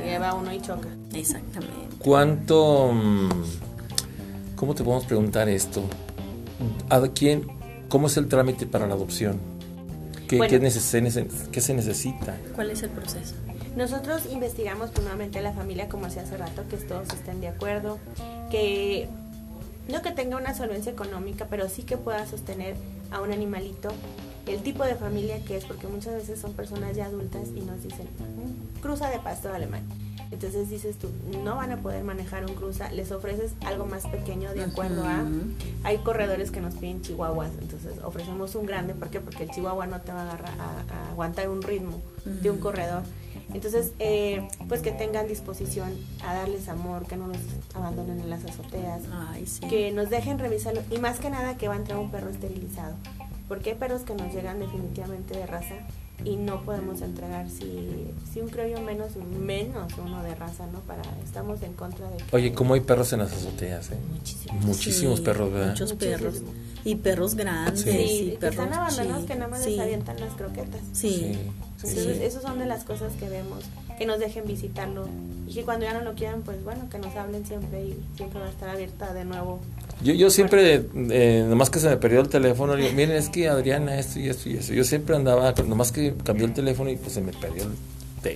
lleva 0.05 0.35
uno 0.35 0.52
y 0.52 0.61
choca. 0.61 0.88
Exactamente. 1.14 1.97
¿Cuánto... 1.99 2.93
Mm, 2.93 3.31
¿Cómo 4.55 4.75
te 4.75 4.85
podemos 4.85 5.06
preguntar 5.06 5.49
esto? 5.49 5.82
¿A 6.91 7.00
quién 7.09 7.56
¿Cómo 7.88 8.09
es 8.09 8.17
el 8.17 8.29
trámite 8.29 8.67
para 8.67 8.87
la 8.87 8.94
adopción? 8.94 9.38
¿Qué, 10.29 10.38
¿qué, 10.41 11.61
se 11.61 11.75
necesita? 11.75 12.37
¿Cuál 12.55 12.71
es 12.71 12.83
el 12.83 12.91
proceso? 12.91 13.35
Nosotros 13.77 14.23
investigamos 14.33 14.91
primeramente 14.91 15.38
a 15.38 15.43
la 15.43 15.53
familia, 15.53 15.88
como 15.88 16.06
hacía 16.06 16.23
hace 16.23 16.37
rato, 16.37 16.65
que 16.69 16.79
todos 16.79 17.09
estén 17.12 17.41
de 17.41 17.49
acuerdo, 17.49 17.99
que 18.50 19.09
no 19.88 20.03
que 20.03 20.11
tenga 20.11 20.37
una 20.37 20.55
solvencia 20.55 20.91
económica, 20.91 21.47
pero 21.49 21.69
sí 21.69 21.85
que 21.85 21.97
pueda 21.97 22.27
sostener 22.27 22.75
a 23.12 23.21
un 23.21 23.33
animalito, 23.33 23.91
el 24.47 24.62
tipo 24.62 24.85
de 24.85 24.97
familia 24.97 25.41
que 25.44 25.56
es, 25.56 25.65
porque 25.65 25.87
muchas 25.87 26.15
veces 26.15 26.41
son 26.41 26.55
personas 26.55 26.97
ya 26.97 27.06
adultas 27.06 27.49
y 27.55 27.61
nos 27.61 27.83
dicen, 27.83 28.06
mm, 28.06 28.81
cruza 28.81 29.11
de 29.11 29.21
pasto 29.21 29.53
alemán. 29.53 29.83
Entonces 30.31 30.69
dices 30.69 30.96
tú, 30.96 31.08
no 31.44 31.56
van 31.56 31.70
a 31.73 31.76
poder 31.78 32.02
manejar 32.02 32.44
un 32.46 32.55
cruza, 32.55 32.90
les 32.90 33.12
ofreces 33.12 33.52
algo 33.64 33.87
más 33.87 34.06
pequeño 34.06 34.52
de 34.52 34.64
acuerdo 34.64 35.05
a... 35.05 35.25
Hay 35.84 35.99
corredores 35.99 36.50
que 36.50 36.61
nos 36.61 36.75
piden 36.75 37.00
chihuahuas, 37.02 37.52
entonces 37.61 37.99
ofrecemos 38.02 38.55
un 38.55 38.67
grande, 38.67 38.94
¿por 38.94 39.08
qué? 39.08 39.20
Porque 39.20 39.44
el 39.44 39.50
chihuahua 39.50 39.87
no 39.87 40.00
te 40.00 40.12
va 40.12 40.23
a, 40.23 40.25
agarrar, 40.25 40.55
a, 40.61 41.11
aguantar 41.11 41.49
un 41.49 41.62
ritmo 41.62 42.02
de 42.25 42.50
un 42.50 42.58
corredor. 42.58 43.02
Entonces, 43.55 43.93
eh, 44.00 44.46
pues 44.69 44.82
que 44.82 44.90
tengan 44.90 45.28
disposición 45.28 45.93
a 46.25 46.34
darles 46.34 46.69
amor, 46.69 47.06
que 47.06 47.17
no 47.17 47.28
nos 47.28 47.38
abandonen 47.75 48.20
en 48.20 48.28
las 48.28 48.44
azoteas, 48.44 49.02
que 49.69 49.93
nos 49.93 50.11
dejen 50.11 50.38
revisarlo 50.38 50.82
y 50.90 50.99
más 50.99 51.20
que 51.20 51.31
nada 51.31 51.56
que 51.56 51.69
va 51.69 51.75
a 51.75 51.76
entrar 51.76 51.99
un 51.99 52.11
perro 52.11 52.31
esterilizado. 52.31 52.96
Porque 53.49 53.70
hay 53.70 53.76
perros 53.76 54.02
que 54.02 54.14
nos 54.14 54.34
llegan 54.34 54.58
definitivamente 54.58 55.38
de 55.38 55.46
raza 55.46 55.76
y 56.25 56.37
no 56.37 56.63
podemos 56.63 57.03
entregar 57.03 57.49
si, 57.51 58.09
si 58.33 58.41
un 58.41 58.49
criollo 58.49 58.81
menos 58.81 59.17
menos 59.17 59.93
uno 59.99 60.23
de 60.23 60.35
raza 60.35 60.67
no 60.67 60.81
para 60.81 61.03
estamos 61.25 61.63
en 61.63 61.75
contra 61.75 62.11
de 62.11 62.17
oye 62.33 62.53
cómo 62.53 62.75
hay 62.75 62.81
perros 62.81 63.13
en 63.13 63.21
las 63.21 63.33
azoteas 63.33 63.91
eh? 63.91 63.99
muchísimos. 64.13 64.65
Muchísimos 64.65 65.21
perros 65.21 65.53
verdad 65.53 65.69
muchos 65.71 65.93
perros. 65.95 66.43
Y 66.85 66.95
perros 66.95 67.35
grandes 67.35 67.81
y 67.85 68.37
perros 68.39 68.57
que 68.57 68.63
están 68.63 68.73
abandonados 68.73 69.25
que 69.25 69.35
nada 69.35 69.49
más 69.49 69.67
les 69.67 69.77
avientan 69.77 70.21
las 70.21 70.35
croquetas. 70.35 70.81
Sí, 70.93 71.37
entonces 71.75 72.21
esas 72.21 72.43
son 72.43 72.61
de 72.61 72.67
las 72.67 72.85
cosas 72.85 73.12
que 73.15 73.29
vemos 73.29 73.65
que 73.97 74.07
nos 74.07 74.19
dejen 74.19 74.47
visitarlo 74.47 75.09
y 75.47 75.55
que 75.55 75.63
cuando 75.63 75.87
ya 75.87 75.95
no 75.95 76.03
lo 76.03 76.15
quieran 76.15 76.43
pues 76.43 76.63
bueno 76.65 76.89
que 76.91 76.99
nos 76.99 77.15
hablen 77.17 77.47
siempre 77.47 77.85
y 77.85 77.97
siempre 78.17 78.41
va 78.41 78.47
a 78.47 78.51
estar 78.51 78.69
abierta 78.69 79.13
de 79.15 79.25
nuevo 79.25 79.61
yo, 80.03 80.13
yo 80.13 80.29
siempre, 80.29 80.85
eh, 80.95 81.47
nomás 81.49 81.71
que 81.71 81.79
se 81.79 81.89
me 81.89 81.97
perdió 81.97 82.21
el 82.21 82.29
teléfono, 82.29 82.77
digo, 82.77 82.93
miren, 82.93 83.17
es 83.17 83.31
que 83.31 83.49
Adriana, 83.49 83.99
esto 83.99 84.19
y 84.19 84.29
esto 84.29 84.51
y 84.51 84.59
eso. 84.59 84.75
Yo 84.75 84.85
siempre 84.85 85.17
andaba, 85.17 85.53
nomás 85.67 85.91
que 85.91 86.15
cambió 86.23 86.45
el 86.45 86.53
teléfono 86.53 86.91
y 86.91 86.97
pues 86.97 87.15
se 87.15 87.23
me 87.23 87.33
perdió 87.33 87.65
el 87.65 87.71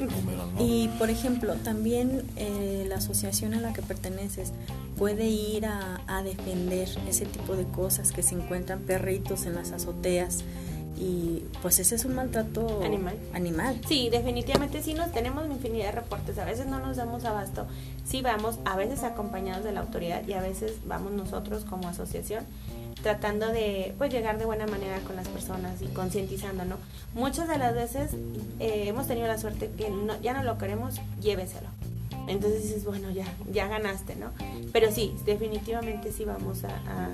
número, 0.06 0.46
¿no? 0.54 0.64
Y 0.64 0.88
por 0.98 1.10
ejemplo, 1.10 1.54
también 1.56 2.22
eh, 2.36 2.84
la 2.88 2.96
asociación 2.96 3.54
a 3.54 3.60
la 3.60 3.72
que 3.72 3.82
perteneces 3.82 4.52
puede 4.96 5.26
ir 5.26 5.66
a, 5.66 6.00
a, 6.06 6.22
defender 6.22 6.88
ese 7.08 7.26
tipo 7.26 7.56
de 7.56 7.64
cosas 7.64 8.12
que 8.12 8.22
se 8.22 8.36
encuentran 8.36 8.80
perritos 8.80 9.46
en 9.46 9.54
las 9.54 9.72
azoteas 9.72 10.44
y 11.00 11.44
pues 11.62 11.78
ese 11.78 11.94
es 11.94 12.04
un 12.04 12.14
maltrato 12.14 12.82
animal. 12.84 13.16
animal. 13.32 13.80
Sí, 13.88 14.10
definitivamente 14.10 14.82
sí 14.82 14.92
nos 14.92 15.10
tenemos 15.12 15.46
infinidad 15.46 15.86
de 15.86 15.92
reportes, 15.92 16.38
a 16.38 16.44
veces 16.44 16.66
no 16.66 16.78
nos 16.78 16.98
damos 16.98 17.24
abasto, 17.24 17.66
sí 18.04 18.20
vamos, 18.20 18.58
a 18.66 18.76
veces 18.76 19.02
acompañados 19.02 19.64
de 19.64 19.72
la 19.72 19.80
autoridad 19.80 20.26
y 20.28 20.34
a 20.34 20.42
veces 20.42 20.74
vamos 20.84 21.12
nosotros 21.12 21.64
como 21.64 21.88
asociación 21.88 22.44
tratando 23.02 23.48
de 23.48 23.94
pues 23.96 24.12
llegar 24.12 24.38
de 24.38 24.44
buena 24.44 24.66
manera 24.66 24.98
con 25.00 25.16
las 25.16 25.26
personas 25.28 25.80
y 25.80 25.86
concientizando, 25.86 26.66
¿no? 26.66 26.76
Muchas 27.14 27.48
de 27.48 27.56
las 27.56 27.74
veces 27.74 28.10
eh, 28.58 28.84
hemos 28.88 29.06
tenido 29.06 29.26
la 29.26 29.38
suerte 29.38 29.70
que 29.70 29.88
no, 29.88 30.20
ya 30.20 30.34
no 30.34 30.42
lo 30.42 30.58
queremos, 30.58 31.00
lléveselo. 31.22 31.68
Entonces 32.26 32.62
dices, 32.62 32.84
bueno, 32.84 33.10
ya, 33.10 33.24
ya 33.50 33.68
ganaste, 33.68 34.16
¿no? 34.16 34.32
Pero 34.72 34.92
sí, 34.92 35.14
definitivamente 35.24 36.12
sí 36.12 36.26
vamos 36.26 36.62
a 36.64 37.08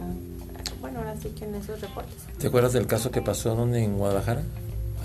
bueno, 0.81 0.99
ahora 1.01 1.15
sí 1.21 1.31
que 1.31 1.45
en 1.45 1.55
esos 1.55 1.81
reportes. 1.81 2.15
¿Te 2.39 2.47
acuerdas 2.49 2.73
del 2.73 2.87
caso 2.87 3.11
que 3.11 3.23
pasó 3.23 3.55
donde 3.55 3.83
en 3.83 3.97
Guadalajara? 3.97 4.43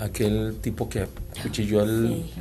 Aquel 0.00 0.58
tipo 0.60 0.88
que 0.88 1.06
acuchilló 1.38 1.82
al... 1.82 2.08
Sí. 2.08 2.32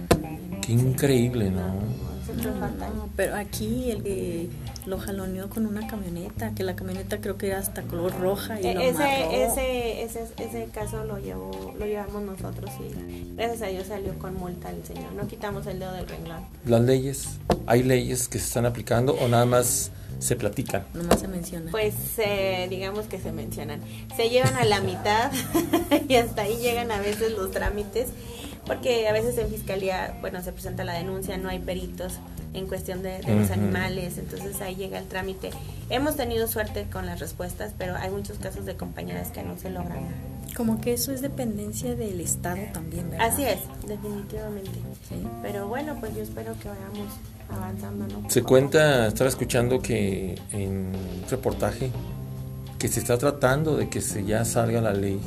Qué 0.62 0.74
increíble, 0.74 1.50
¿no? 1.50 2.12
No, 2.38 3.10
pero 3.16 3.36
aquí 3.36 3.92
el 3.92 4.04
que 4.04 4.50
lo 4.86 4.98
jaloneó 4.98 5.50
con 5.50 5.66
una 5.66 5.86
camioneta, 5.88 6.52
que 6.56 6.64
la 6.64 6.76
camioneta 6.76 7.20
creo 7.20 7.38
que 7.38 7.48
era 7.48 7.60
hasta 7.60 7.82
color 7.84 8.18
roja 8.20 8.60
y 8.60 8.68
e 8.68 8.74
lo 8.74 8.82
ese, 8.82 9.44
ese, 9.44 10.04
ese, 10.04 10.28
ese 10.38 10.70
caso 10.74 11.04
lo 11.04 11.20
llevó, 11.20 11.74
lo 11.78 11.86
llevamos 11.86 12.24
nosotros 12.24 12.72
y 12.80 13.36
gracias 13.36 13.62
a 13.64 13.68
Dios 13.68 13.88
salió 13.88 14.18
con 14.18 14.36
multa 14.36 14.70
el 14.70 14.84
señor. 14.86 15.12
No 15.14 15.28
quitamos 15.28 15.68
el 15.68 15.80
dedo 15.80 15.94
del 15.94 16.08
renglón. 16.08 16.44
Las 16.66 16.82
leyes, 16.82 17.28
hay 17.68 17.84
leyes 17.84 18.28
que 18.28 18.40
se 18.40 18.46
están 18.46 18.66
aplicando 18.66 19.14
o 19.14 19.28
nada 19.28 19.46
más 19.46 19.92
se 20.22 20.36
platican. 20.36 20.86
Nomás 20.94 21.20
se 21.20 21.28
menciona. 21.28 21.72
Pues 21.72 21.96
eh, 22.20 22.68
digamos 22.70 23.08
que 23.08 23.20
se 23.20 23.32
mencionan. 23.32 23.82
Se 24.16 24.30
llevan 24.30 24.56
a 24.56 24.66
la 24.66 24.80
mitad 24.80 25.32
y 26.08 26.16
hasta 26.16 26.44
ahí 26.44 26.58
llegan 26.58 26.92
a 26.92 27.00
veces 27.02 27.32
los 27.32 27.50
trámites, 27.52 28.10
porque 28.66 29.08
a 29.08 29.14
veces 29.14 29.38
en 29.40 29.50
fiscalía, 29.50 30.16
bueno, 30.22 30.42
se 30.44 30.52
presenta 30.52 30.84
la 30.84 30.94
denuncia, 30.94 31.38
no 31.38 31.50
hay 31.50 31.60
peritos 31.60 32.20
en 32.54 32.68
cuestión 32.68 33.02
de, 33.02 33.24
los 33.24 33.50
animales, 33.50 34.18
entonces 34.18 34.62
ahí 34.62 34.76
llega 34.76 35.00
el 35.00 35.08
trámite. 35.08 35.50
Hemos 35.90 36.18
tenido 36.18 36.48
suerte 36.48 36.86
con 36.92 37.08
las 37.08 37.20
respuestas, 37.20 37.74
pero 37.78 37.96
hay 37.96 38.12
muchos 38.12 38.38
casos 38.38 38.66
de 38.66 38.76
compañeras 38.76 39.32
que 39.32 39.42
no 39.42 39.58
se 39.58 39.72
logran. 39.72 40.06
Como 40.56 40.82
que 40.82 40.94
eso 40.94 41.14
es 41.14 41.22
dependencia 41.22 41.96
del 41.96 42.20
Estado 42.20 42.62
también, 42.74 43.10
¿verdad? 43.10 43.28
Así 43.28 43.44
es, 43.44 43.60
definitivamente. 43.88 44.70
Sí. 45.08 45.16
Pero 45.42 45.68
bueno, 45.68 45.96
pues 46.00 46.14
yo 46.14 46.22
espero 46.22 46.54
que 46.60 46.68
vayamos 46.68 47.08
avanzando, 47.52 48.08
¿no? 48.08 48.30
Se 48.30 48.44
cuenta, 48.44 49.08
estaba 49.08 49.30
escuchando 49.30 49.82
que 49.82 50.40
en 50.52 50.70
un 50.70 51.30
reportaje 51.30 51.92
que 52.78 52.88
se 52.88 53.00
está 53.00 53.18
tratando 53.18 53.78
de 53.78 53.90
que 53.90 54.02
se 54.02 54.26
ya 54.26 54.44
salga 54.44 54.82
la 54.82 54.94
ley 54.94 55.20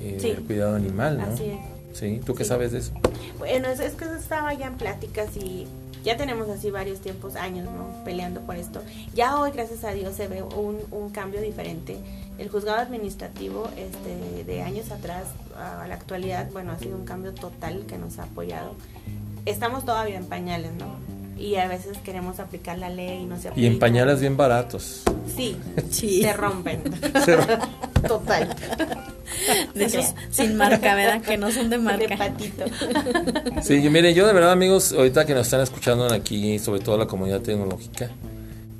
eh, 0.00 0.18
del 0.20 0.42
cuidado 0.44 0.76
animal, 0.76 1.18
¿no? 1.18 1.24
Así 1.24 1.44
es. 1.44 1.74
Sí, 1.98 2.20
¿tú 2.24 2.34
qué 2.34 2.44
sabes 2.44 2.72
de 2.72 2.78
eso? 2.78 2.92
Bueno, 3.38 3.68
es, 3.68 3.80
que 3.94 4.04
estaba 4.04 4.52
ya 4.54 4.66
en 4.66 4.76
pláticas 4.76 5.36
y 5.36 5.66
ya 6.04 6.16
tenemos 6.16 6.48
así 6.48 6.70
varios 6.70 7.00
tiempos, 7.00 7.36
años, 7.36 7.64
¿no? 7.64 8.04
Peleando 8.04 8.40
por 8.40 8.56
esto. 8.56 8.82
Ya 9.14 9.38
hoy, 9.38 9.52
gracias 9.52 9.84
a 9.84 9.92
Dios, 9.92 10.14
se 10.14 10.28
ve 10.28 10.42
un, 10.42 10.78
un 10.90 11.10
cambio 11.10 11.40
diferente. 11.40 11.96
El 12.38 12.48
juzgado 12.48 12.78
administrativo 12.78 13.68
este, 13.76 14.44
de 14.44 14.62
años 14.62 14.90
atrás 14.90 15.24
a 15.56 15.86
la 15.86 15.94
actualidad, 15.94 16.50
bueno, 16.52 16.72
ha 16.72 16.78
sido 16.78 16.96
un 16.96 17.04
cambio 17.04 17.32
total 17.32 17.86
que 17.86 17.96
nos 17.96 18.18
ha 18.18 18.24
apoyado. 18.24 18.74
Estamos 19.46 19.84
todavía 19.84 20.16
en 20.16 20.26
pañales, 20.26 20.72
¿no? 20.74 21.13
Y 21.36 21.56
a 21.56 21.66
veces 21.66 21.98
queremos 22.04 22.38
aplicar 22.38 22.78
la 22.78 22.88
ley 22.90 23.22
y 23.22 23.24
no 23.26 23.36
se 23.38 23.48
aplica. 23.48 23.60
Y 23.66 23.70
en 23.70 23.78
pañales 23.78 24.20
bien 24.20 24.36
baratos. 24.36 25.02
Sí, 25.36 25.56
Sí. 25.90 26.22
se 26.22 26.32
rompen. 26.32 26.82
Total. 28.06 28.54
De 29.74 29.84
esos 29.84 30.14
sin 30.30 30.56
marca, 30.56 30.94
¿verdad? 30.94 31.20
Que 31.22 31.36
no 31.36 31.50
son 31.50 31.70
de 31.70 31.78
De 31.78 31.82
marca. 31.82 32.16
patito. 32.16 32.64
Sí, 33.62 33.82
yo, 33.82 33.90
mire, 33.90 34.14
yo 34.14 34.26
de 34.26 34.32
verdad, 34.32 34.52
amigos, 34.52 34.92
ahorita 34.92 35.24
que 35.26 35.34
nos 35.34 35.46
están 35.46 35.60
escuchando 35.60 36.06
aquí, 36.12 36.58
sobre 36.58 36.80
todo 36.80 36.96
la 36.98 37.06
comunidad 37.06 37.40
tecnológica, 37.40 38.10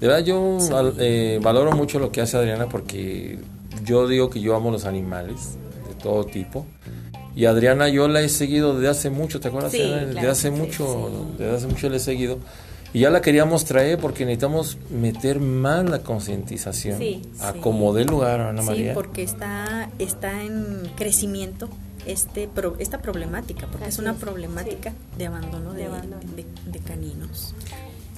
de 0.00 0.06
verdad 0.06 0.24
yo 0.24 0.58
al- 0.76 0.94
eh, 0.98 1.40
valoro 1.42 1.72
mucho 1.72 1.98
lo 1.98 2.12
que 2.12 2.20
hace 2.20 2.36
Adriana 2.36 2.68
porque 2.68 3.38
yo 3.84 4.06
digo 4.06 4.30
que 4.30 4.40
yo 4.40 4.54
amo 4.54 4.70
los 4.70 4.84
animales 4.84 5.56
de 5.88 5.94
todo 6.02 6.24
tipo. 6.24 6.66
Y 7.36 7.46
Adriana 7.46 7.88
yo 7.88 8.06
la 8.08 8.20
he 8.20 8.28
seguido 8.28 8.74
desde 8.74 8.88
hace 8.88 9.10
mucho, 9.10 9.40
¿te 9.40 9.48
acuerdas? 9.48 9.72
Sí, 9.72 9.80
Adriana? 9.82 10.00
desde 10.02 10.12
claro, 10.12 10.30
hace 10.30 10.48
sí, 10.50 10.54
mucho, 10.56 11.26
desde 11.38 11.56
hace 11.56 11.66
mucho 11.66 11.88
la 11.88 11.96
he 11.96 12.00
seguido. 12.00 12.38
Y 12.92 13.00
ya 13.00 13.10
la 13.10 13.20
queríamos 13.20 13.64
traer 13.64 13.98
porque 13.98 14.24
necesitamos 14.24 14.78
meter 14.88 15.40
más 15.40 15.84
la 15.90 15.98
concientización 16.04 16.98
Sí, 16.98 17.22
a 17.40 17.52
sí. 17.52 17.58
como 17.58 17.92
dé 17.92 18.04
lugar, 18.04 18.40
Ana 18.40 18.62
Sí, 18.62 18.68
María. 18.68 18.94
porque 18.94 19.24
está, 19.24 19.90
está 19.98 20.42
en 20.42 20.88
crecimiento 20.96 21.68
este 22.06 22.46
pro- 22.46 22.76
esta 22.78 23.02
problemática, 23.02 23.66
porque 23.66 23.88
es 23.88 23.98
una 23.98 24.12
es, 24.12 24.16
problemática 24.18 24.92
de 25.18 25.26
abandono 25.26 25.72
de, 25.72 25.78
De 25.80 25.86
abandono. 25.86 26.20
de- 26.36 26.70
de 26.70 26.78
caninos. 26.78 27.54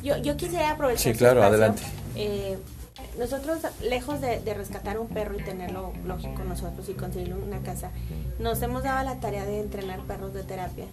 Yo, 0.02 0.18
yo 0.18 0.36
quisiera 0.36 0.72
aprovechar. 0.72 1.02
Sí, 1.04 1.12
su 1.12 1.18
claro, 1.20 1.40
espacio. 1.40 1.56
adelante. 1.56 1.82
Eh, 2.16 2.58
nosotros, 3.18 3.58
lejos 3.82 4.20
de, 4.20 4.40
de 4.40 4.54
rescatar 4.54 4.98
un 4.98 5.08
perro 5.08 5.38
y 5.38 5.42
tenerlo 5.42 5.92
lógico 6.04 6.44
nosotros 6.44 6.88
y 6.88 6.94
conseguirle 6.94 7.34
una 7.34 7.60
casa, 7.60 7.90
nos 8.38 8.60
hemos 8.62 8.82
dado 8.82 9.04
la 9.04 9.20
tarea 9.20 9.44
de 9.44 9.60
entrenar 9.60 10.00
perros 10.00 10.32
de 10.34 10.42
terapia 10.42 10.86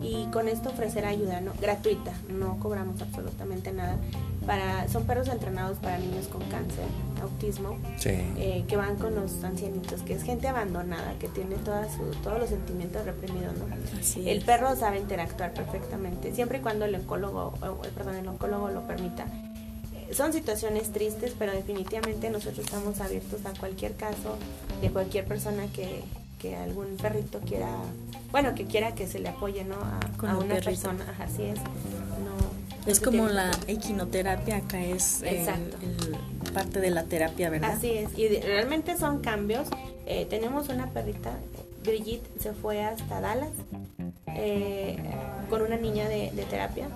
y 0.00 0.26
con 0.26 0.48
esto 0.48 0.70
ofrecer 0.70 1.04
ayuda 1.06 1.40
¿no? 1.40 1.52
gratuita, 1.60 2.12
no 2.28 2.58
cobramos 2.60 3.00
absolutamente 3.02 3.72
nada. 3.72 3.96
Para, 4.46 4.86
son 4.88 5.04
perros 5.06 5.26
entrenados 5.28 5.76
para 5.78 5.98
niños 5.98 6.28
con 6.28 6.40
cáncer, 6.42 6.84
autismo, 7.20 7.78
Sí. 7.98 8.10
eh, 8.36 8.64
que 8.68 8.76
van 8.76 8.94
con 8.94 9.14
los 9.16 9.42
ancianitos, 9.42 10.02
que 10.02 10.14
es 10.14 10.22
gente 10.22 10.46
abandonada, 10.46 11.14
que 11.18 11.26
tiene 11.28 11.56
toda 11.56 11.88
su, 11.90 12.04
todos 12.22 12.38
los 12.38 12.50
sentimientos 12.50 13.04
reprimidos, 13.04 13.54
¿no? 13.58 13.66
Así 13.98 14.28
El 14.30 14.42
perro 14.44 14.76
sabe 14.76 14.98
interactuar 15.00 15.52
perfectamente, 15.52 16.32
siempre 16.32 16.58
y 16.58 16.60
cuando 16.60 16.84
el 16.84 16.94
oncólogo, 16.94 17.54
perdón, 17.96 18.14
el 18.16 18.28
oncólogo 18.28 18.68
lo 18.70 18.86
permita. 18.86 19.26
Eh, 20.08 20.14
Son 20.14 20.32
situaciones 20.32 20.92
tristes, 20.92 21.32
pero 21.38 21.52
definitivamente 21.52 22.30
nosotros 22.30 22.60
estamos 22.66 23.00
abiertos 23.00 23.40
a 23.46 23.58
cualquier 23.58 23.94
caso 23.94 24.36
de 24.80 24.90
cualquier 24.90 25.24
persona 25.24 25.66
que, 25.72 26.02
que 26.38 26.56
algún 26.56 26.96
perrito 26.96 27.40
quiera, 27.40 27.68
bueno, 28.32 28.54
que 28.54 28.64
quiera 28.66 28.94
que 28.94 29.06
se 29.06 29.18
le 29.18 29.28
apoye, 29.30 29.64
¿no? 29.64 29.76
A, 29.76 30.00
Con 30.16 30.30
a 30.30 30.36
un 30.38 30.44
una 30.44 30.54
perrito. 30.56 30.70
persona, 30.70 31.04
así 31.18 31.42
es. 31.44 31.58
No, 31.58 32.90
Es 32.90 33.00
como 33.00 33.26
la 33.28 33.50
equinoterapia, 33.66 34.56
acá 34.58 34.80
es 34.84 35.22
el- 35.22 35.36
Exacto. 35.36 35.76
el 35.82 36.52
parte 36.52 36.80
de 36.80 36.90
la 36.90 37.02
terapia, 37.04 37.50
¿verdad? 37.50 37.72
Así 37.72 37.90
es, 37.90 38.16
y 38.16 38.28
de- 38.28 38.40
realmente 38.40 38.96
son 38.96 39.20
cambios. 39.20 39.68
Eh, 40.06 40.26
tenemos 40.30 40.68
una 40.68 40.88
perrita, 40.90 41.32
Brigitte, 41.84 42.26
se 42.40 42.52
fue 42.52 42.82
hasta 42.84 43.20
Dallas 43.20 43.50
eh, 44.28 44.96
con 45.50 45.62
una 45.62 45.76
niña 45.76 46.08
de, 46.08 46.30
de 46.32 46.42
terapia. 46.44 46.88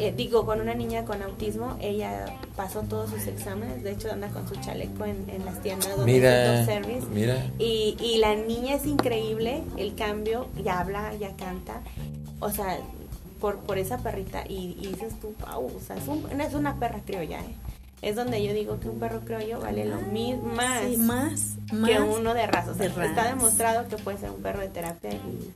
Eh, 0.00 0.14
digo, 0.16 0.46
con 0.46 0.60
una 0.60 0.74
niña 0.74 1.04
con 1.04 1.22
autismo, 1.22 1.76
ella 1.80 2.26
pasó 2.54 2.82
todos 2.82 3.10
sus 3.10 3.26
exámenes, 3.26 3.82
de 3.82 3.90
hecho 3.92 4.12
anda 4.12 4.28
con 4.28 4.46
su 4.48 4.54
chaleco 4.56 5.04
en, 5.04 5.28
en 5.28 5.44
las 5.44 5.60
tiendas 5.60 5.88
donde 5.96 6.12
Mira, 6.12 6.64
service. 6.64 7.06
mira. 7.12 7.44
Y, 7.58 7.96
y 8.00 8.18
la 8.18 8.36
niña 8.36 8.76
es 8.76 8.86
increíble, 8.86 9.62
el 9.76 9.96
cambio, 9.96 10.46
ya 10.62 10.78
habla, 10.78 11.12
ya 11.16 11.34
canta, 11.36 11.80
o 12.38 12.48
sea, 12.50 12.78
por, 13.40 13.58
por 13.58 13.76
esa 13.78 13.98
perrita, 13.98 14.44
y, 14.48 14.76
y 14.80 14.86
dices 14.86 15.18
tú, 15.20 15.34
wow, 15.40 15.66
o 15.66 15.80
sea, 15.84 15.96
es, 15.96 16.06
un- 16.06 16.40
es 16.40 16.54
una 16.54 16.78
perra 16.78 17.00
criolla, 17.04 17.40
¿eh? 17.40 17.54
Es 18.00 18.14
donde 18.14 18.40
yo 18.44 18.52
digo 18.52 18.78
que 18.78 18.88
un 18.88 19.00
perro 19.00 19.22
criollo 19.22 19.58
vale 19.58 19.84
lo 19.84 19.96
mismo, 20.12 20.44
más, 20.54 20.82
Sí, 20.88 20.96
más, 20.98 21.56
más. 21.72 21.90
que 21.90 21.98
uno 22.00 22.32
de 22.32 22.46
raza. 22.46 22.70
O 22.70 22.74
sea, 22.74 22.88
de 22.88 22.94
raza. 22.94 23.06
está 23.10 23.26
demostrado 23.26 23.88
que 23.88 23.96
puede 23.96 24.18
ser 24.18 24.30
un 24.30 24.40
perro 24.40 24.60
de 24.60 24.68
terapia 24.68 25.10
y, 25.14 25.50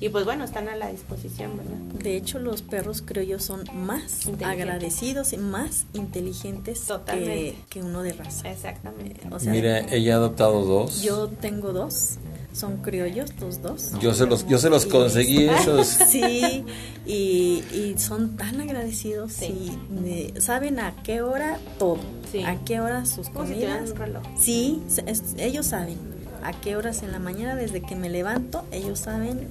y 0.00 0.08
pues 0.10 0.24
bueno, 0.24 0.44
están 0.44 0.68
a 0.68 0.76
la 0.76 0.90
disposición, 0.90 1.56
¿verdad? 1.56 1.76
De 2.02 2.16
hecho, 2.16 2.38
los 2.38 2.62
perros 2.62 3.02
criollos 3.02 3.42
son 3.44 3.64
más 3.74 4.26
agradecidos 4.44 5.32
y 5.32 5.38
más 5.38 5.86
inteligentes 5.94 6.84
que, 7.06 7.54
que 7.68 7.82
uno 7.82 8.02
de 8.02 8.12
raza. 8.12 8.50
Exactamente. 8.50 9.20
O 9.30 9.38
sea, 9.38 9.52
Mira, 9.52 9.80
ella 9.92 10.14
ha 10.14 10.16
adoptado 10.18 10.64
dos. 10.64 11.02
yo 11.02 11.28
tengo 11.28 11.72
dos, 11.72 12.16
son 12.52 12.78
criollos, 12.78 13.30
los 13.40 13.62
dos. 13.62 13.92
Yo 14.00 14.14
se 14.14 14.26
los, 14.26 14.46
yo 14.46 14.58
se 14.58 14.68
los 14.70 14.86
Y- 14.86 14.88
conseguí 14.88 15.48
esos. 15.48 15.86
Sí, 15.86 16.64
y, 17.06 17.62
y 17.72 17.94
son 17.98 18.36
tan 18.36 18.60
agradecidos 18.60 19.32
Sí. 19.32 19.78
y 20.04 20.40
saben 20.40 20.78
a 20.80 20.94
qué 21.02 21.22
hora 21.22 21.58
todo, 21.78 21.98
Sí. 22.32 22.42
a 22.44 22.56
qué 22.64 22.80
hora 22.80 23.06
sus 23.06 23.26
si 23.26 23.32
comidas. 23.32 23.90
un 23.90 23.96
reloj. 23.96 24.22
Sí, 24.38 24.82
se- 24.88 25.08
es- 25.10 25.34
ellos 25.38 25.66
saben 25.66 25.96
a 26.42 26.52
qué 26.52 26.76
horas 26.76 27.02
en 27.02 27.12
la 27.12 27.18
mañana, 27.18 27.56
desde 27.56 27.80
que 27.82 27.96
me 27.96 28.08
levanto, 28.08 28.64
ellos 28.70 29.00
saben 29.00 29.48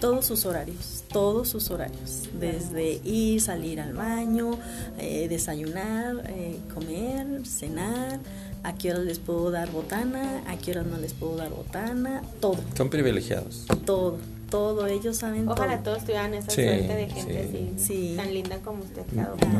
todos 0.00 0.26
sus 0.26 0.44
horarios, 0.46 1.04
todos 1.12 1.48
sus 1.48 1.70
horarios, 1.70 2.24
desde 2.38 3.00
ir, 3.04 3.40
salir 3.40 3.80
al 3.80 3.94
baño, 3.94 4.58
eh, 4.98 5.26
desayunar, 5.28 6.24
eh, 6.28 6.58
comer, 6.74 7.46
cenar, 7.46 8.20
a 8.62 8.74
qué 8.74 8.90
horas 8.90 9.04
les 9.04 9.18
puedo 9.18 9.50
dar 9.50 9.70
botana, 9.70 10.42
a 10.48 10.56
qué 10.56 10.72
horas 10.72 10.86
no 10.86 10.98
les 10.98 11.12
puedo 11.12 11.36
dar 11.36 11.50
botana, 11.50 12.22
todo, 12.40 12.58
Son 12.76 12.90
privilegiados. 12.90 13.66
todo, 13.84 14.16
todo, 14.50 14.86
ellos 14.86 15.16
saben 15.16 15.48
Ojalá 15.48 15.78
todo. 15.82 15.94
todos 15.94 16.04
tuvieran 16.04 16.34
esa 16.34 16.50
Sí, 16.50 16.62
suerte 16.64 16.94
de 16.94 17.06
gente 17.08 17.48
sí. 17.50 17.70
así, 17.78 17.84
Sí. 17.86 18.14
tan 18.16 18.34
linda 18.34 18.58
como 18.58 18.82
usted. 18.82 19.02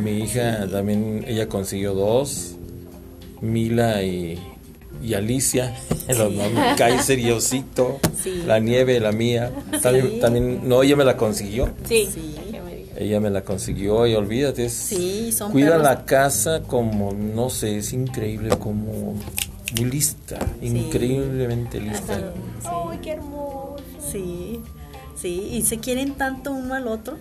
Mi 0.02 0.18
hija 0.18 0.66
también, 0.70 1.24
ella 1.26 1.48
consiguió 1.48 1.94
dos, 1.94 2.56
Mila 3.40 4.02
y, 4.02 4.38
y 5.02 5.14
Alicia, 5.14 5.74
los 6.08 6.32
nombres, 6.32 6.76
Kaiser 6.76 7.18
y 7.18 7.30
Osito, 7.30 7.98
Sí. 8.22 8.42
la 8.46 8.58
nieve, 8.58 8.98
la 9.00 9.12
mía. 9.12 9.50
También, 9.82 10.10
Sí. 10.12 10.18
también, 10.20 10.68
no, 10.68 10.82
ella 10.82 10.96
me 10.96 11.04
la 11.04 11.16
consiguió. 11.16 11.70
Sí. 11.88 12.08
Ella 12.98 13.20
me 13.20 13.28
la 13.28 13.42
consiguió 13.42 14.06
y 14.06 14.14
olvídate, 14.14 14.64
es, 14.64 14.72
Sí, 14.72 15.30
son 15.30 15.52
cuida 15.52 15.72
perros- 15.76 15.82
la 15.82 16.04
casa 16.06 16.62
como, 16.62 17.12
no 17.12 17.50
sé, 17.50 17.76
es 17.76 17.92
increíble, 17.92 18.48
como 18.58 19.14
muy 19.78 19.90
lista, 19.90 20.38
increíblemente 20.62 21.78
lista. 21.80 22.32
¡Ay, 22.64 22.98
qué 23.02 23.10
hermoso! 23.12 23.76
Sí, 24.10 24.60
sí, 25.20 25.48
y 25.52 25.62
se 25.62 25.78
quieren 25.78 26.14
tanto 26.14 26.52
uno 26.52 26.72
al 26.74 26.88
otro. 26.88 27.18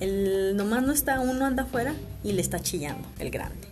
El 0.00 0.56
nomás 0.56 0.82
no 0.82 0.92
está, 0.92 1.20
uno 1.20 1.44
anda 1.44 1.64
afuera 1.64 1.94
y 2.24 2.32
le 2.32 2.40
está 2.40 2.58
chillando, 2.60 3.06
el 3.18 3.30
grande. 3.30 3.68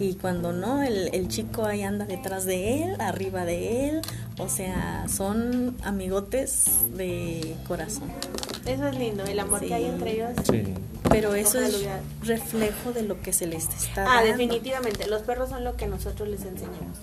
Y 0.00 0.14
cuando 0.14 0.52
no, 0.52 0.82
el, 0.82 1.10
el 1.12 1.26
chico 1.28 1.64
ahí 1.64 1.82
anda 1.82 2.04
detrás 2.04 2.44
de 2.44 2.84
él, 2.84 3.00
arriba 3.00 3.44
de 3.44 3.88
él. 3.88 4.00
O 4.38 4.48
sea, 4.48 5.06
son 5.08 5.76
amigotes 5.82 6.66
de 6.96 7.56
corazón. 7.66 8.04
Eso 8.64 8.86
es 8.86 8.96
lindo, 8.98 9.24
el 9.24 9.40
amor 9.40 9.60
Sí. 9.60 9.66
que 9.66 9.74
hay 9.74 9.84
entre 9.86 10.12
ellos. 10.12 10.30
Sí. 10.48 10.62
Pero 11.10 11.34
eso 11.34 11.58
Ojalá 11.58 11.66
es 11.68 11.76
hubiera. 11.76 12.00
reflejo 12.22 12.92
de 12.92 13.02
lo 13.02 13.20
que 13.20 13.32
se 13.32 13.46
les 13.46 13.68
está 13.68 14.02
Ah, 14.02 14.16
dando. 14.16 14.30
definitivamente, 14.30 15.06
los 15.08 15.22
perros 15.22 15.48
son 15.48 15.64
lo 15.64 15.74
que 15.76 15.86
nosotros 15.88 16.28
les 16.28 16.42
enseñamos. 16.44 16.98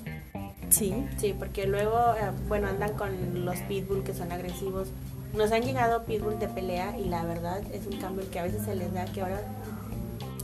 Sí, 0.69 0.93
Sí, 1.17 1.33
porque 1.37 1.67
luego, 1.67 1.97
eh, 2.15 2.31
bueno, 2.47 2.67
andan 2.67 2.93
con 2.93 3.45
los 3.45 3.57
pitbull 3.61 4.03
que 4.03 4.13
son 4.13 4.31
agresivos. 4.31 4.87
Nos 5.33 5.51
han 5.51 5.63
llegado 5.63 6.05
pitbull 6.05 6.39
de 6.39 6.47
pelea 6.47 6.97
y 6.97 7.05
la 7.09 7.23
verdad 7.25 7.61
es 7.73 7.85
un 7.87 7.99
cambio 7.99 8.29
que 8.31 8.39
a 8.39 8.43
veces 8.43 8.63
se 8.65 8.75
les 8.75 8.93
da 8.93 9.05
que 9.05 9.21
ahora, 9.21 9.41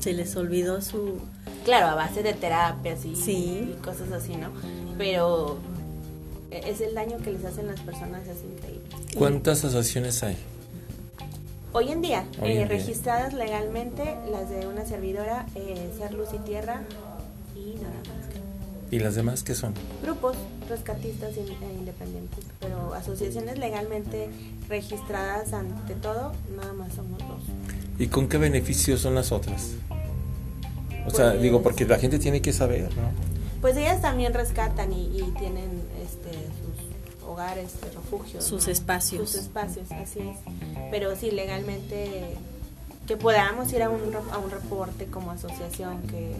se 0.01 0.13
les 0.13 0.35
olvidó 0.35 0.81
su... 0.81 1.19
claro, 1.63 1.87
a 1.87 1.95
base 1.95 2.23
de 2.23 2.33
terapias 2.33 3.05
y, 3.05 3.15
Sí. 3.15 3.71
y 3.77 3.81
cosas 3.83 4.11
así, 4.11 4.35
¿no? 4.35 4.49
Pero 4.97 5.57
eh, 6.49 6.63
es 6.67 6.81
el 6.81 6.93
daño 6.95 7.17
que 7.19 7.31
les 7.31 7.45
hacen 7.45 7.67
las 7.67 7.79
personas, 7.81 8.27
es 8.27 8.43
increíble. 8.43 8.81
¿Cuántas 9.17 9.59
asociaciones 9.63 10.21
hay? 10.23 10.37
Hoy 11.73 11.89
en 11.91 12.01
día, 12.01 12.25
Hoy 12.41 12.49
eh, 12.49 12.61
en 12.63 12.67
día. 12.67 12.77
registradas 12.77 13.33
legalmente, 13.33 14.15
las 14.29 14.49
de 14.49 14.67
una 14.67 14.85
servidora, 14.85 15.45
eh, 15.55 15.89
Ser 15.97 16.13
Luz 16.13 16.29
y 16.33 16.39
Tierra 16.39 16.81
y 17.55 17.75
nada 17.75 17.93
más. 17.95 18.21
¿Y 18.91 18.99
las 18.99 19.15
demás 19.15 19.43
qué 19.43 19.55
son? 19.55 19.73
Grupos 20.03 20.35
rescatistas 20.67 21.37
e 21.37 21.41
independientes, 21.79 22.43
pero 22.59 22.93
asociaciones 22.93 23.57
legalmente 23.57 24.29
registradas 24.67 25.53
ante 25.53 25.93
todo, 25.95 26.33
nada 26.57 26.73
más 26.73 26.91
somos 26.93 27.19
dos. 27.19 27.41
¿Y 28.01 28.07
con 28.07 28.27
qué 28.27 28.39
beneficios 28.39 28.99
son 29.01 29.13
las 29.13 29.31
otras? 29.31 29.73
O 31.05 31.11
sea, 31.11 31.29
Pues- 31.31 31.41
digo, 31.43 31.61
porque 31.61 31.85
la 31.85 31.99
gente 31.99 32.17
tiene 32.17 32.41
que 32.41 32.51
saber, 32.51 32.89
¿no? 32.97 33.03
Pues 33.61 33.77
ellas 33.77 34.01
también 34.01 34.33
rescatan 34.33 34.91
y, 34.91 35.05
y 35.19 35.21
tienen 35.37 35.69
este, 36.03 36.31
sus 36.31 37.23
hogares, 37.29 37.75
refugios. 37.93 38.43
Sus 38.43 38.65
¿no? 38.65 38.71
espacios. 38.73 39.29
Sus 39.29 39.41
espacios, 39.41 39.91
así 39.91 40.19
es. 40.19 40.37
Pero 40.89 41.15
sí, 41.15 41.29
legalmente 41.29 42.37
que 43.05 43.17
podamos 43.17 43.71
ir 43.71 43.83
a 43.83 43.91
un, 43.91 43.99
a 44.31 44.37
un 44.39 44.49
reporte 44.49 45.05
como 45.05 45.29
asociación, 45.29 46.01
que 46.07 46.31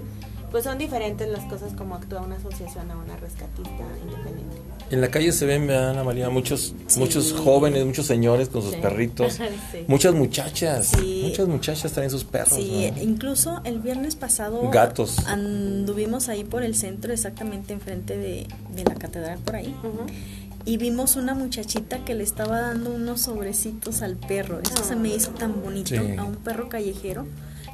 pues 0.49 0.63
son 0.63 0.79
diferentes 0.79 1.27
las 1.29 1.43
cosas 1.45 1.73
como 1.73 1.93
actúa 1.93 2.21
una 2.21 2.37
asociación 2.37 2.89
a 2.89 2.97
una 2.97 3.17
rescatista 3.17 3.83
independiente. 4.03 4.57
En 4.89 5.01
la 5.01 5.09
calle 5.09 5.31
se 5.31 5.45
ven, 5.45 5.69
Ana 5.69 6.03
María, 6.03 6.29
muchos, 6.29 6.73
muchos 6.97 7.33
jóvenes, 7.33 7.85
muchos 7.85 8.05
señores 8.05 8.49
con 8.49 8.61
sus 8.61 8.75
perritos, 8.75 9.39
muchas 9.87 10.13
muchachas, 10.13 10.91
muchas 10.97 11.47
muchachas 11.47 11.91
traen 11.91 12.09
sus 12.09 12.23
perros. 12.23 12.55
Sí, 12.55 12.91
incluso 13.01 13.61
el 13.63 13.79
viernes 13.79 14.15
pasado 14.15 14.69
gatos. 14.69 15.19
Anduvimos 15.27 16.29
ahí 16.29 16.43
por 16.43 16.63
el 16.63 16.75
centro, 16.75 17.13
exactamente 17.13 17.73
enfrente 17.73 18.17
de, 18.17 18.47
de 18.75 18.83
la 18.83 18.95
catedral 18.95 19.39
por 19.39 19.55
ahí. 19.55 19.73
Y 20.63 20.77
vimos 20.77 21.15
una 21.15 21.33
muchachita 21.33 22.03
que 22.05 22.13
le 22.13 22.23
estaba 22.23 22.61
dando 22.61 22.91
unos 22.91 23.21
sobrecitos 23.21 24.01
al 24.01 24.15
perro. 24.15 24.59
Eso 24.61 24.83
se 24.83 24.95
me 24.95 25.09
hizo 25.09 25.31
tan 25.31 25.61
bonito, 25.61 25.95
a 26.17 26.23
un 26.23 26.35
perro 26.35 26.69
callejero 26.69 27.25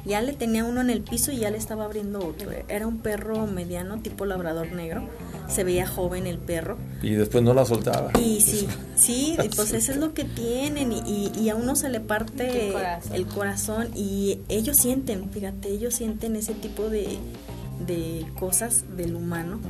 ya 0.04 0.22
le 0.22 0.32
tenía 0.32 0.64
uno 0.64 0.80
en 0.80 0.90
el 0.90 1.02
piso 1.02 1.32
y 1.32 1.38
ya 1.38 1.50
le 1.50 1.58
estaba 1.58 1.84
abriendo 1.84 2.26
otro. 2.26 2.50
Era 2.68 2.86
un 2.86 2.98
perro 2.98 3.46
mediano, 3.46 3.98
tipo 4.00 4.24
labrador 4.24 4.72
negro. 4.72 5.04
Se 5.48 5.64
veía 5.64 5.86
joven 5.86 6.26
el 6.26 6.38
perro. 6.38 6.76
Y 7.02 7.12
después 7.12 7.42
no 7.42 7.54
la 7.54 7.64
soltaba. 7.64 8.10
Y 8.20 8.40
sí, 8.40 8.68
sí, 8.96 9.36
pues 9.56 9.72
eso 9.72 9.92
es 9.92 9.98
lo 9.98 10.14
que 10.14 10.24
tienen. 10.24 10.92
Y, 10.92 11.48
a 11.48 11.56
uno 11.56 11.74
se 11.74 11.88
le 11.88 12.00
parte 12.00 12.74
el 13.12 13.26
corazón. 13.26 13.88
Y 13.94 14.40
ellos 14.48 14.76
sienten, 14.76 15.30
fíjate, 15.30 15.70
ellos 15.70 15.94
sienten 15.94 16.36
ese 16.36 16.54
tipo 16.54 16.90
de, 16.90 17.18
de 17.86 18.26
cosas 18.38 18.84
del 18.96 19.14
humano. 19.14 19.60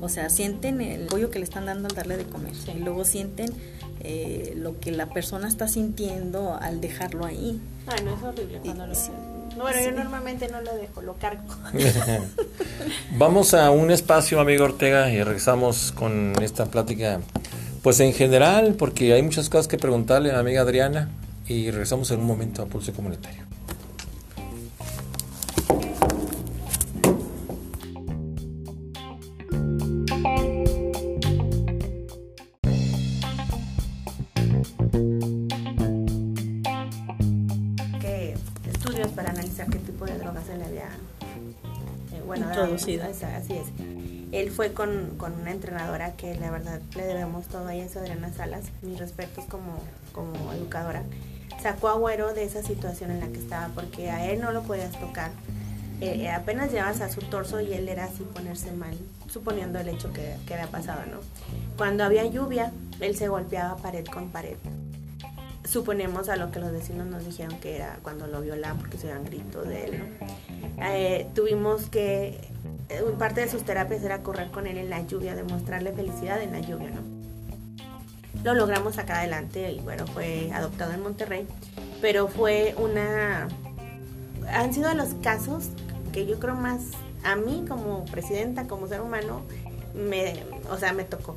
O 0.00 0.08
sea, 0.08 0.30
sienten 0.30 0.80
el 0.80 1.06
pollo 1.06 1.30
que 1.30 1.38
le 1.38 1.44
están 1.44 1.66
dando 1.66 1.88
al 1.88 1.94
darle 1.94 2.16
de 2.16 2.24
comer. 2.24 2.52
Y 2.74 2.80
luego 2.80 3.04
sienten 3.04 3.52
eh, 4.00 4.52
lo 4.56 4.78
que 4.78 4.92
la 4.92 5.06
persona 5.06 5.48
está 5.48 5.68
sintiendo 5.68 6.54
al 6.60 6.80
dejarlo 6.80 7.24
ahí. 7.24 7.60
Ay, 7.86 8.04
no 8.04 8.14
es 8.14 8.22
horrible 8.22 8.60
cuando 8.62 8.86
lo 8.86 8.94
bueno, 9.62 9.80
yo 9.80 9.92
normalmente 9.92 10.48
no 10.48 10.60
lo 10.60 10.74
dejo, 10.76 11.02
lo 11.02 11.14
cargo. 11.14 11.42
Vamos 13.12 13.54
a 13.54 13.70
un 13.70 13.90
espacio, 13.90 14.40
amigo 14.40 14.64
Ortega, 14.64 15.10
y 15.10 15.22
regresamos 15.22 15.92
con 15.92 16.34
esta 16.42 16.66
plática. 16.66 17.20
Pues 17.82 18.00
en 18.00 18.12
general, 18.12 18.74
porque 18.78 19.12
hay 19.12 19.22
muchas 19.22 19.48
cosas 19.48 19.68
que 19.68 19.78
preguntarle 19.78 20.30
a 20.30 20.34
la 20.34 20.40
amiga 20.40 20.62
Adriana, 20.62 21.08
y 21.48 21.70
regresamos 21.70 22.10
en 22.10 22.20
un 22.20 22.26
momento 22.26 22.62
a 22.62 22.66
Pulso 22.66 22.92
Comunitario. 22.92 23.45
Fue 44.56 44.72
con, 44.72 45.18
una 45.20 45.50
entrenadora 45.50 46.16
que 46.16 46.34
la 46.34 46.50
verdad 46.50 46.80
le 46.94 47.06
debemos 47.06 47.46
todo 47.46 47.66
a 47.66 47.74
ella, 47.74 47.86
Adriana 47.94 48.32
Salas, 48.32 48.64
mis 48.80 48.98
respetos 48.98 49.44
como, 49.44 49.76
como 50.12 50.50
educadora. 50.54 51.02
Sacó 51.62 51.88
a 51.88 51.94
Güero 51.94 52.32
de 52.32 52.44
esa 52.44 52.62
situación 52.62 53.10
en 53.10 53.20
la 53.20 53.28
que 53.28 53.38
estaba 53.38 53.68
porque 53.74 54.10
a 54.10 54.30
él 54.30 54.40
no 54.40 54.52
lo 54.52 54.62
podías 54.62 54.98
tocar. 54.98 55.30
Eh, 56.00 56.22
eh, 56.22 56.30
apenas 56.30 56.72
llevas 56.72 57.02
a 57.02 57.10
su 57.10 57.20
torso 57.20 57.60
y 57.60 57.74
él 57.74 57.86
era 57.86 58.04
así 58.04 58.22
ponerse 58.22 58.72
mal, 58.72 58.96
suponiendo 59.28 59.78
el 59.78 59.88
hecho 59.88 60.10
que, 60.14 60.36
que 60.46 60.54
había 60.54 60.68
pasado, 60.68 61.02
¿no? 61.04 61.18
Cuando 61.76 62.04
había 62.04 62.24
lluvia, 62.24 62.72
él 63.00 63.14
se 63.14 63.28
golpeaba 63.28 63.76
pared 63.76 64.06
con 64.06 64.30
pared 64.30 64.56
suponemos 65.66 66.28
a 66.28 66.36
lo 66.36 66.50
que 66.50 66.60
los 66.60 66.72
vecinos 66.72 67.06
nos 67.06 67.24
dijeron 67.24 67.58
que 67.58 67.76
era 67.76 67.98
cuando 68.02 68.26
lo 68.26 68.40
violaban 68.40 68.78
porque 68.78 68.98
se 68.98 69.08
oían 69.08 69.24
gritos 69.24 69.66
de 69.66 69.84
él, 69.84 69.98
¿no? 69.98 70.86
Eh, 70.86 71.26
tuvimos 71.34 71.88
que 71.90 72.48
parte 73.18 73.40
de 73.40 73.48
sus 73.48 73.64
terapias 73.64 74.02
era 74.02 74.22
correr 74.22 74.50
con 74.50 74.66
él 74.66 74.78
en 74.78 74.90
la 74.90 75.02
lluvia, 75.02 75.34
demostrarle 75.34 75.92
felicidad 75.92 76.40
en 76.42 76.52
la 76.52 76.60
lluvia, 76.60 76.90
¿no? 76.90 77.00
Lo 78.44 78.54
logramos 78.54 78.94
sacar 78.94 79.16
adelante 79.16 79.72
y 79.72 79.80
bueno, 79.80 80.06
fue 80.06 80.50
adoptado 80.52 80.92
en 80.92 81.02
Monterrey, 81.02 81.46
pero 82.00 82.28
fue 82.28 82.74
una... 82.78 83.48
Han 84.48 84.72
sido 84.72 84.94
los 84.94 85.14
casos 85.14 85.70
que 86.12 86.26
yo 86.26 86.38
creo 86.38 86.54
más 86.54 86.82
a 87.24 87.34
mí 87.34 87.64
como 87.68 88.04
presidenta, 88.04 88.68
como 88.68 88.86
ser 88.86 89.00
humano, 89.00 89.42
me, 89.94 90.44
o 90.70 90.78
sea, 90.78 90.92
me 90.92 91.02
tocó. 91.02 91.36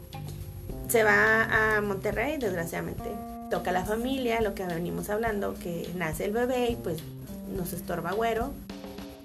Se 0.88 1.04
va 1.04 1.78
a 1.78 1.82
Monterrey, 1.82 2.38
desgraciadamente. 2.38 3.10
Toca 3.50 3.72
la 3.72 3.86
familia, 3.86 4.42
lo 4.42 4.54
que 4.54 4.64
venimos 4.66 5.10
hablando, 5.10 5.56
que 5.56 5.90
nace 5.96 6.26
el 6.26 6.32
bebé 6.32 6.70
y 6.70 6.76
pues 6.76 7.00
nos 7.56 7.74
estorba 7.74 8.12
güero 8.12 8.52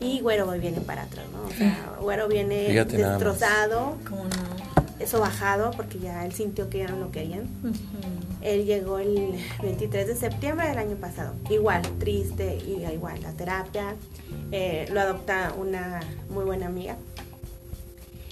y 0.00 0.20
Güero 0.20 0.50
viene 0.52 0.80
para 0.80 1.02
atrás, 1.02 1.26
¿no? 1.32 1.46
O 1.46 1.50
sea, 1.50 1.96
Güero 2.00 2.28
viene 2.28 2.72
destrozado, 2.84 3.96
eso 4.98 5.20
bajado, 5.20 5.70
porque 5.72 5.98
ya 5.98 6.24
él 6.24 6.32
sintió 6.32 6.70
que 6.70 6.78
ya 6.78 6.88
no 6.88 6.98
lo 6.98 7.10
querían. 7.10 7.48
Él 8.40 8.64
llegó 8.66 8.98
el 8.98 9.34
23 9.62 10.06
de 10.06 10.16
septiembre 10.16 10.68
del 10.68 10.78
año 10.78 10.96
pasado, 10.96 11.34
igual, 11.50 11.82
triste, 11.98 12.58
y 12.66 12.84
igual, 12.92 13.22
la 13.22 13.32
terapia, 13.32 13.94
eh, 14.52 14.86
lo 14.92 15.00
adopta 15.00 15.54
una 15.56 16.00
muy 16.28 16.44
buena 16.44 16.66
amiga. 16.66 16.96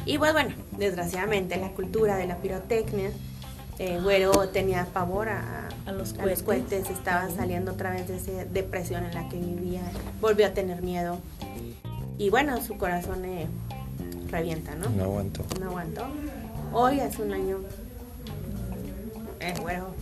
Y 0.05 0.19
pues 0.19 0.33
bueno, 0.33 0.51
desgraciadamente 0.77 1.57
la 1.57 1.71
cultura 1.71 2.17
de 2.17 2.27
la 2.27 2.39
pirotecnia, 2.39 3.11
eh, 3.79 3.99
Güero 4.03 4.49
tenía 4.49 4.87
pavor 4.87 5.29
a, 5.29 5.69
los, 5.93 6.13
cohetes. 6.43 6.91
estaba 6.91 7.29
saliendo 7.31 7.73
otra 7.73 7.91
vez 7.91 8.09
de 8.09 8.17
esa 8.17 8.45
depresión 8.45 9.05
en 9.05 9.15
la 9.15 9.29
que 9.29 9.37
vivía, 9.37 9.83
volvió 10.21 10.47
a 10.47 10.51
tener 10.51 10.83
miedo. 10.83 11.19
Y 12.19 12.31
bueno, 12.31 12.61
su 12.63 12.77
corazón 12.77 13.25
eh, 13.25 13.49
revienta, 14.31 14.75
¿no? 14.75 14.89
No 14.91 15.05
aguantó. 15.05 15.45
No 15.61 15.71
aguantó. 15.71 16.07
Hoy 16.73 17.01
hace 17.01 17.23
un 17.23 17.33
año. 17.33 17.59
Eh, 19.41 19.55
güero. 19.61 19.95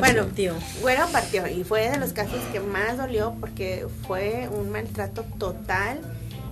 bueno, 0.00 0.24
partió. 0.24 0.54
Güero 0.80 1.06
partió 1.12 1.46
y 1.46 1.64
fue 1.64 1.90
de 1.90 1.98
los 1.98 2.12
casos 2.12 2.40
que 2.52 2.60
más 2.60 2.96
dolió 2.96 3.34
porque 3.40 3.86
fue 4.06 4.48
un 4.48 4.70
maltrato 4.70 5.24
total 5.38 6.00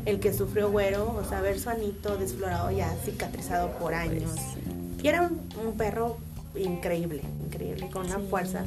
el 0.07 0.21
que 0.21 0.33
sufrió 0.33 0.71
Güero, 0.71 1.15
o 1.15 1.29
sea, 1.29 1.41
ver 1.41 1.59
su 1.59 1.71
anito 1.71 2.17
desflorado 2.17 2.71
ya 2.71 2.95
cicatrizado 3.05 3.71
por 3.73 3.93
pues 3.93 3.97
años. 3.97 4.31
Y 5.03 5.09
era 5.09 5.23
un, 5.23 5.77
perro 5.77 6.19
increíble, 6.55 7.23
increíble, 7.45 7.89
con 7.91 8.07
una 8.07 8.19
fuerza. 8.19 8.65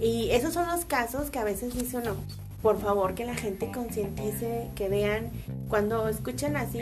Y 0.00 0.30
esos 0.30 0.54
son 0.54 0.66
los 0.66 0.84
casos 0.84 1.30
que 1.30 1.38
a 1.38 1.44
veces 1.44 1.74
dice 1.74 1.98
uno, 1.98 2.16
por 2.62 2.80
favor 2.80 3.14
que 3.14 3.24
la 3.24 3.34
gente 3.34 3.70
concientice, 3.72 4.68
que 4.74 4.88
vean, 4.88 5.30
cuando 5.68 6.08
escuchen 6.08 6.56
así, 6.56 6.80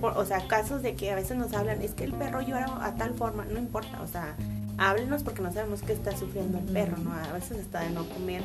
o 0.00 0.24
sea, 0.24 0.46
casos 0.46 0.82
de 0.82 0.94
que 0.94 1.10
a 1.10 1.16
veces 1.16 1.36
nos 1.36 1.52
hablan, 1.52 1.82
es 1.82 1.92
que 1.92 2.04
el 2.04 2.12
perro 2.12 2.40
llora 2.40 2.84
a 2.84 2.94
tal 2.94 3.14
forma, 3.14 3.44
no 3.44 3.58
importa, 3.58 4.00
o 4.02 4.06
sea, 4.06 4.36
háblenos 4.78 5.22
porque 5.22 5.42
no 5.42 5.52
sabemos 5.52 5.82
qué 5.82 5.92
está 5.92 6.16
sufriendo 6.16 6.58
el 6.58 6.64
perro, 6.64 6.96
¿no? 6.98 7.12
A 7.12 7.32
veces 7.32 7.58
está 7.58 7.80
de 7.80 7.90
no 7.90 8.08
comer, 8.08 8.42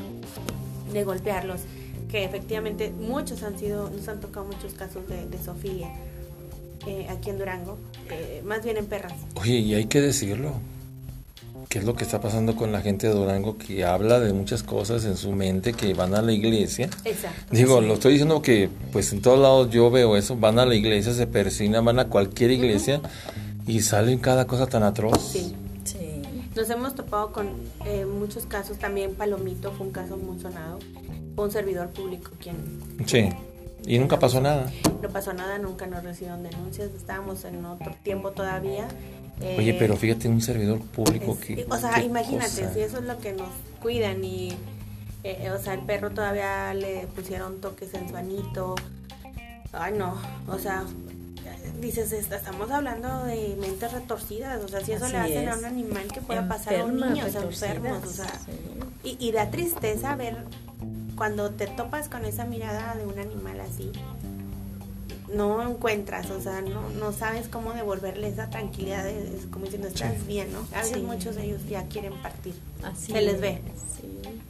de 0.91 1.03
golpearlos, 1.03 1.61
que 2.09 2.23
efectivamente 2.23 2.89
muchos 2.89 3.43
han 3.43 3.59
sido, 3.59 3.89
nos 3.89 4.07
han 4.07 4.19
tocado 4.19 4.45
muchos 4.47 4.73
casos 4.73 5.07
de, 5.07 5.27
de 5.27 5.37
Sofía 5.37 5.91
eh, 6.87 7.07
aquí 7.09 7.29
en 7.29 7.37
Durango, 7.37 7.77
eh, 8.09 8.41
más 8.45 8.63
bien 8.63 8.77
en 8.77 8.85
perras. 8.85 9.13
Oye, 9.35 9.59
y 9.59 9.73
hay 9.75 9.85
que 9.85 10.01
decirlo, 10.01 10.53
qué 11.69 11.79
es 11.79 11.85
lo 11.85 11.95
que 11.95 12.03
está 12.03 12.19
pasando 12.19 12.55
con 12.55 12.71
la 12.71 12.81
gente 12.81 13.07
de 13.07 13.13
Durango 13.13 13.57
que 13.57 13.85
habla 13.85 14.19
de 14.19 14.33
muchas 14.33 14.63
cosas 14.63 15.05
en 15.05 15.15
su 15.15 15.31
mente 15.31 15.73
que 15.73 15.93
van 15.93 16.13
a 16.15 16.21
la 16.21 16.33
iglesia. 16.33 16.89
Exacto. 17.05 17.55
Digo, 17.55 17.81
lo 17.81 17.93
estoy 17.93 18.13
diciendo 18.13 18.41
que 18.41 18.69
pues 18.91 19.13
en 19.13 19.21
todos 19.21 19.39
lados 19.39 19.69
yo 19.69 19.89
veo 19.89 20.17
eso, 20.17 20.35
van 20.35 20.59
a 20.59 20.65
la 20.65 20.75
iglesia, 20.75 21.13
se 21.13 21.27
persignan, 21.27 21.85
van 21.85 21.99
a 21.99 22.09
cualquier 22.09 22.51
iglesia 22.51 23.01
y 23.67 23.81
salen 23.81 24.19
cada 24.19 24.47
cosa 24.47 24.67
tan 24.67 24.83
atroz. 24.83 25.31
Sí. 25.31 25.55
sí. 25.83 26.21
Nos 26.55 26.69
hemos 26.69 26.95
topado 26.95 27.31
con 27.31 27.47
eh, 27.85 28.05
muchos 28.05 28.45
casos, 28.45 28.77
también 28.77 29.15
Palomito 29.15 29.71
fue 29.71 29.87
un 29.87 29.93
caso 29.93 30.17
muy 30.17 30.39
sonado, 30.39 30.79
fue 31.35 31.45
un 31.45 31.51
servidor 31.51 31.89
público 31.89 32.31
quien... 32.41 32.57
Sí. 33.05 33.29
Y 33.85 33.97
nunca 33.99 34.19
pasó 34.19 34.41
nada. 34.41 34.71
No 35.01 35.09
pasó 35.09 35.33
nada, 35.33 35.57
nunca 35.57 35.87
nos 35.87 36.03
recibieron 36.03 36.43
denuncias, 36.43 36.89
estábamos 36.95 37.43
en 37.45 37.65
otro 37.65 37.95
tiempo 38.03 38.31
todavía 38.31 38.87
Oye, 39.57 39.73
pero 39.73 39.97
fíjate, 39.97 40.27
un 40.27 40.41
servidor 40.41 40.79
público 40.79 41.37
que... 41.39 41.65
O 41.69 41.77
sea, 41.77 42.03
imagínate, 42.03 42.71
si 42.73 42.79
eso 42.79 42.99
es 42.99 43.03
lo 43.03 43.19
que 43.19 43.33
nos 43.33 43.49
cuidan 43.81 44.23
y... 44.23 44.53
Eh, 45.23 45.51
o 45.51 45.61
sea, 45.61 45.75
el 45.75 45.81
perro 45.81 46.09
todavía 46.09 46.73
le 46.73 47.05
pusieron 47.07 47.61
toques 47.61 47.93
en 47.93 48.09
su 48.09 48.15
anito. 48.15 48.75
Ay, 49.71 49.93
no, 49.95 50.15
o 50.47 50.57
sea, 50.57 50.83
dices, 51.79 52.11
estamos 52.11 52.71
hablando 52.71 53.25
de 53.25 53.55
mentes 53.59 53.93
retorcidas, 53.93 54.63
o 54.63 54.67
sea, 54.67 54.81
si 54.83 54.93
eso 54.93 55.07
le 55.09 55.17
hacen 55.17 55.47
a 55.47 55.57
un 55.57 55.65
animal 55.65 56.07
que 56.11 56.21
pueda 56.21 56.47
pasar 56.47 56.75
a 56.75 56.85
un 56.85 56.95
niño, 56.95 57.25
o 57.27 57.29
sea, 57.29 57.43
enfermos, 57.43 58.03
o 58.03 58.09
sea, 58.09 58.33
y, 59.03 59.15
y 59.19 59.31
da 59.31 59.51
tristeza 59.51 60.15
ver 60.15 60.37
cuando 61.21 61.51
te 61.51 61.67
topas 61.67 62.09
con 62.09 62.25
esa 62.25 62.45
mirada 62.45 62.95
de 62.95 63.05
un 63.05 63.19
animal 63.19 63.59
así, 63.59 63.91
no 65.31 65.61
encuentras, 65.69 66.31
o 66.31 66.41
sea, 66.41 66.61
no, 66.61 66.89
no 66.99 67.11
sabes 67.13 67.47
cómo 67.47 67.73
devolverle 67.73 68.27
esa 68.27 68.49
tranquilidad, 68.49 69.05
como 69.51 69.65
diciendo, 69.65 69.87
estás 69.87 70.25
bien, 70.25 70.47
¿no? 70.51 70.61
A 70.75 70.97
muchos 70.97 71.35
de 71.35 71.43
ellos 71.45 71.61
ya 71.69 71.83
quieren 71.83 72.13
partir, 72.23 72.55
se 72.97 73.21
les 73.21 73.39
ve. 73.39 73.61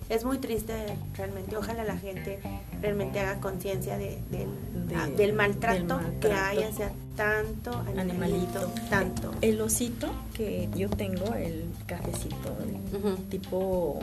es 0.08 0.24
muy 0.24 0.38
triste 0.38 0.74
realmente. 1.18 1.58
Ojalá 1.58 1.84
la 1.84 1.98
gente 1.98 2.40
realmente 2.82 3.20
haga 3.20 3.42
conciencia 3.42 3.98
de, 3.98 4.22
del, 4.32 4.48
De- 4.88 4.96
ah, 4.96 5.08
del 5.10 5.34
maltrato 5.34 5.78
del 5.78 5.88
maltrato. 5.88 6.20
que 6.22 6.34
hay 6.34 6.64
hacia 6.64 6.92
tanto 7.18 7.72
animalito, 7.80 8.00
Animalito. 8.02 8.72
tanto. 8.90 9.34
El 9.42 9.60
osito 9.60 10.08
que 10.34 10.70
yo 10.74 10.90
tengo, 10.90 11.34
el 11.36 11.66
cafecito, 11.86 12.56
el 12.64 13.24
tipo 13.30 14.00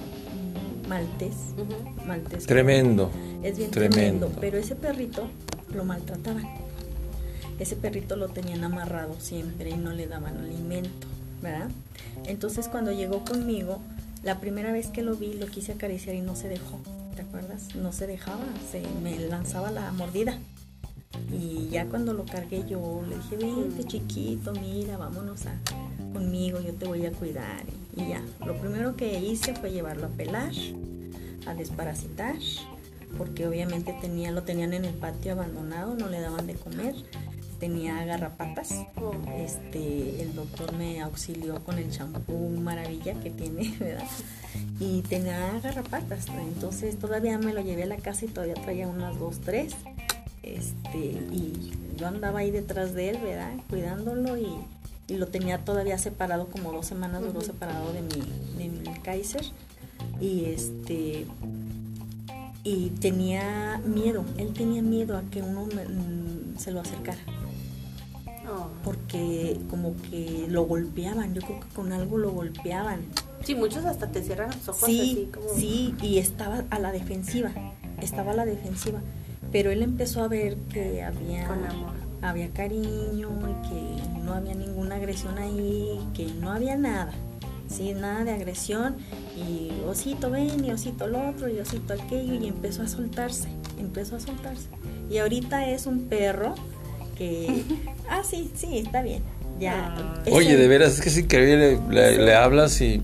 maltés, 0.89 1.35
Ujú. 1.57 2.07
maltés. 2.07 2.47
Tremendo. 2.47 3.11
Es 3.43 3.57
bien 3.59 3.71
Tremendo. 3.71 4.27
tremendo. 4.27 4.41
Pero 4.41 4.59
ese 4.59 4.75
perrito 4.75 5.29
lo 5.75 5.85
maltrataban. 5.85 6.47
Ese 7.59 7.77
perrito 7.77 8.17
lo 8.17 8.29
tenían 8.29 8.63
amarrado 8.65 9.17
siempre 9.21 9.71
y 9.71 9.75
no 9.75 9.93
le 9.93 10.07
daban 10.07 10.37
alimento, 10.39 11.07
¿verdad? 11.43 11.69
Entonces 12.27 12.69
cuando 12.69 12.93
llegó 12.93 13.25
conmigo, 13.25 13.81
la 14.23 14.39
primera 14.41 14.73
vez 14.73 14.89
que 14.89 15.03
lo 15.03 15.17
vi 15.17 15.35
lo 15.35 15.47
quise 15.47 15.73
acariciar 15.73 16.15
y 16.15 16.21
no 16.21 16.37
se 16.37 16.49
dejó, 16.49 16.79
¿te 17.17 17.23
acuerdas? 17.23 17.75
No 17.75 17.93
se 17.93 18.07
dejaba, 18.07 18.45
se 18.71 18.83
me 19.03 19.19
lanzaba 19.19 19.71
la 19.73 19.91
mordida. 19.93 20.39
Y 21.33 21.69
ya 21.71 21.87
cuando 21.87 22.13
lo 22.13 22.25
cargué 22.25 22.65
yo 22.69 23.03
le 23.09 23.17
dije, 23.17 23.37
vente 23.37 23.85
chiquito, 23.85 24.53
mira, 24.53 24.97
vámonos 24.97 25.47
a, 25.47 25.55
conmigo, 26.13 26.61
yo 26.61 26.75
te 26.75 26.87
voy 26.87 27.07
a 27.07 27.13
cuidar. 27.13 27.65
Y, 27.97 28.09
ya, 28.09 28.23
lo 28.45 28.57
primero 28.59 28.97
que 28.97 29.19
hice 29.19 29.55
fue 29.55 29.73
llevarlo 29.73 30.07
a 30.07 30.11
pelar, 30.11 30.53
a 31.47 31.55
desparasitar, 31.55 32.37
porque 33.17 33.47
obviamente 33.47 33.97
tenía, 34.01 34.31
lo 34.31 34.43
tenían 34.43 34.73
en 34.75 34.85
el 34.85 34.95
patio 34.95 35.33
abandonado, 35.33 35.95
no 35.95 36.09
le 36.09 36.21
daban 36.21 36.47
de 36.47 36.55
comer, 36.55 36.95
tenía 37.59 38.05
garrapatas. 38.05 38.73
Oh. 38.97 39.13
Este, 39.37 40.23
el 40.23 40.35
doctor 40.35 40.73
me 40.75 41.01
auxilió 41.01 41.63
con 41.65 41.79
el 41.79 41.91
champú 41.91 42.49
maravilla 42.51 43.15
que 43.15 43.31
tiene, 43.31 43.75
¿verdad? 43.81 44.07
Y 44.81 45.03
tenía 45.03 45.59
garrapatas, 45.61 46.27
entonces 46.29 46.99
todavía 46.99 47.39
me 47.39 47.53
lo 47.53 47.63
llevé 47.63 47.85
a 47.85 47.87
la 47.87 47.97
casa 47.97 48.25
y 48.25 48.29
todavía 48.29 48.55
traía 48.55 48.87
unas 48.87 49.19
dos, 49.19 49.41
tres. 49.41 49.75
Este, 50.43 50.99
y 50.99 51.73
yo 51.97 52.07
andaba 52.07 52.41
ahí 52.41 52.51
detrás 52.51 52.95
de 52.95 53.11
él, 53.11 53.19
¿verdad? 53.23 53.53
Cuidándolo 53.69 54.39
y, 54.39 54.49
y 55.09 55.17
lo 55.17 55.27
tenía 55.27 55.65
todavía 55.65 55.99
separado, 55.99 56.47
como 56.49 56.73
dos 56.73 56.87
semanas 56.87 57.23
duró 57.23 57.41
separado 57.41 57.93
de 57.93 58.03
mi, 58.03 58.59
de 58.59 58.69
mi 58.69 58.99
Kaiser. 59.01 59.45
Y 60.21 60.45
este, 60.45 61.27
y 62.63 62.91
tenía 63.01 63.81
miedo, 63.85 64.25
él 64.37 64.53
tenía 64.53 64.83
miedo 64.83 65.17
a 65.17 65.23
que 65.23 65.43
uno 65.43 65.67
mm, 65.67 66.59
se 66.59 66.71
lo 66.71 66.81
acercara 66.81 67.19
Oh. 68.51 68.69
porque 68.83 69.61
como 69.69 69.95
que 70.11 70.47
lo 70.49 70.63
golpeaban, 70.65 71.35
yo 71.35 71.43
creo 71.43 71.61
que 71.61 71.69
con 71.75 71.93
algo 71.93 72.17
lo 72.17 72.31
golpeaban. 72.31 73.01
Sí, 73.45 73.55
muchos 73.55 73.85
hasta 73.85 74.11
te 74.11 74.23
cierran 74.23 74.49
los 74.51 74.69
ojos 74.69 74.87
Sí, 74.87 75.01
así 75.01 75.31
como... 75.33 75.49
sí, 75.55 75.95
y 76.01 76.19
estaba 76.19 76.65
a 76.71 76.79
la 76.79 76.91
defensiva, 76.91 77.51
estaba 78.01 78.33
a 78.33 78.35
la 78.35 78.47
defensiva, 78.47 79.01
pero 79.53 79.71
él 79.71 79.83
empezó 79.83 80.23
a 80.23 80.29
ver 80.29 80.57
que 80.73 81.03
había, 81.03 81.47
Con 81.47 81.65
amor. 81.65 81.93
Había 82.23 82.49
cariño 82.51 83.29
y 83.41 83.69
que 83.69 84.21
no 84.25 84.35
había 84.35 84.55
ninguna 84.55 84.97
agresión 84.97 85.39
ahí, 85.39 85.99
que 86.15 86.27
no 86.41 86.51
había 86.51 86.77
nada, 86.77 87.13
sí, 87.69 87.93
nada 87.95 88.25
de 88.25 88.33
agresión 88.33 88.97
y 89.37 89.71
osito 89.87 90.31
ven 90.31 90.65
y 90.65 90.71
osito 90.73 91.05
el 91.07 91.15
otro 91.15 91.49
y 91.49 91.59
osito 91.59 91.95
aquello 91.95 92.35
y 92.35 92.49
empezó 92.49 92.83
a 92.83 92.89
soltarse, 92.89 93.49
empezó 93.79 94.17
a 94.17 94.21
soltarse. 94.21 94.69
Y 95.11 95.19
ahorita 95.19 95.69
es 95.71 95.87
un 95.87 96.09
perro 96.09 96.55
que, 97.17 97.63
ah, 98.11 98.23
sí, 98.29 98.51
sí, 98.55 98.79
está 98.79 99.03
bien, 99.03 99.23
ya. 99.61 99.95
Ah. 99.97 100.23
Oye, 100.33 100.53
el- 100.53 100.59
de 100.59 100.69
veras, 100.69 100.95
es 100.95 101.01
que 101.01 101.09
es 101.09 101.19
increíble. 101.19 101.79
Le, 101.91 102.19
le 102.19 102.35
hablas 102.35 102.81
y 102.81 103.03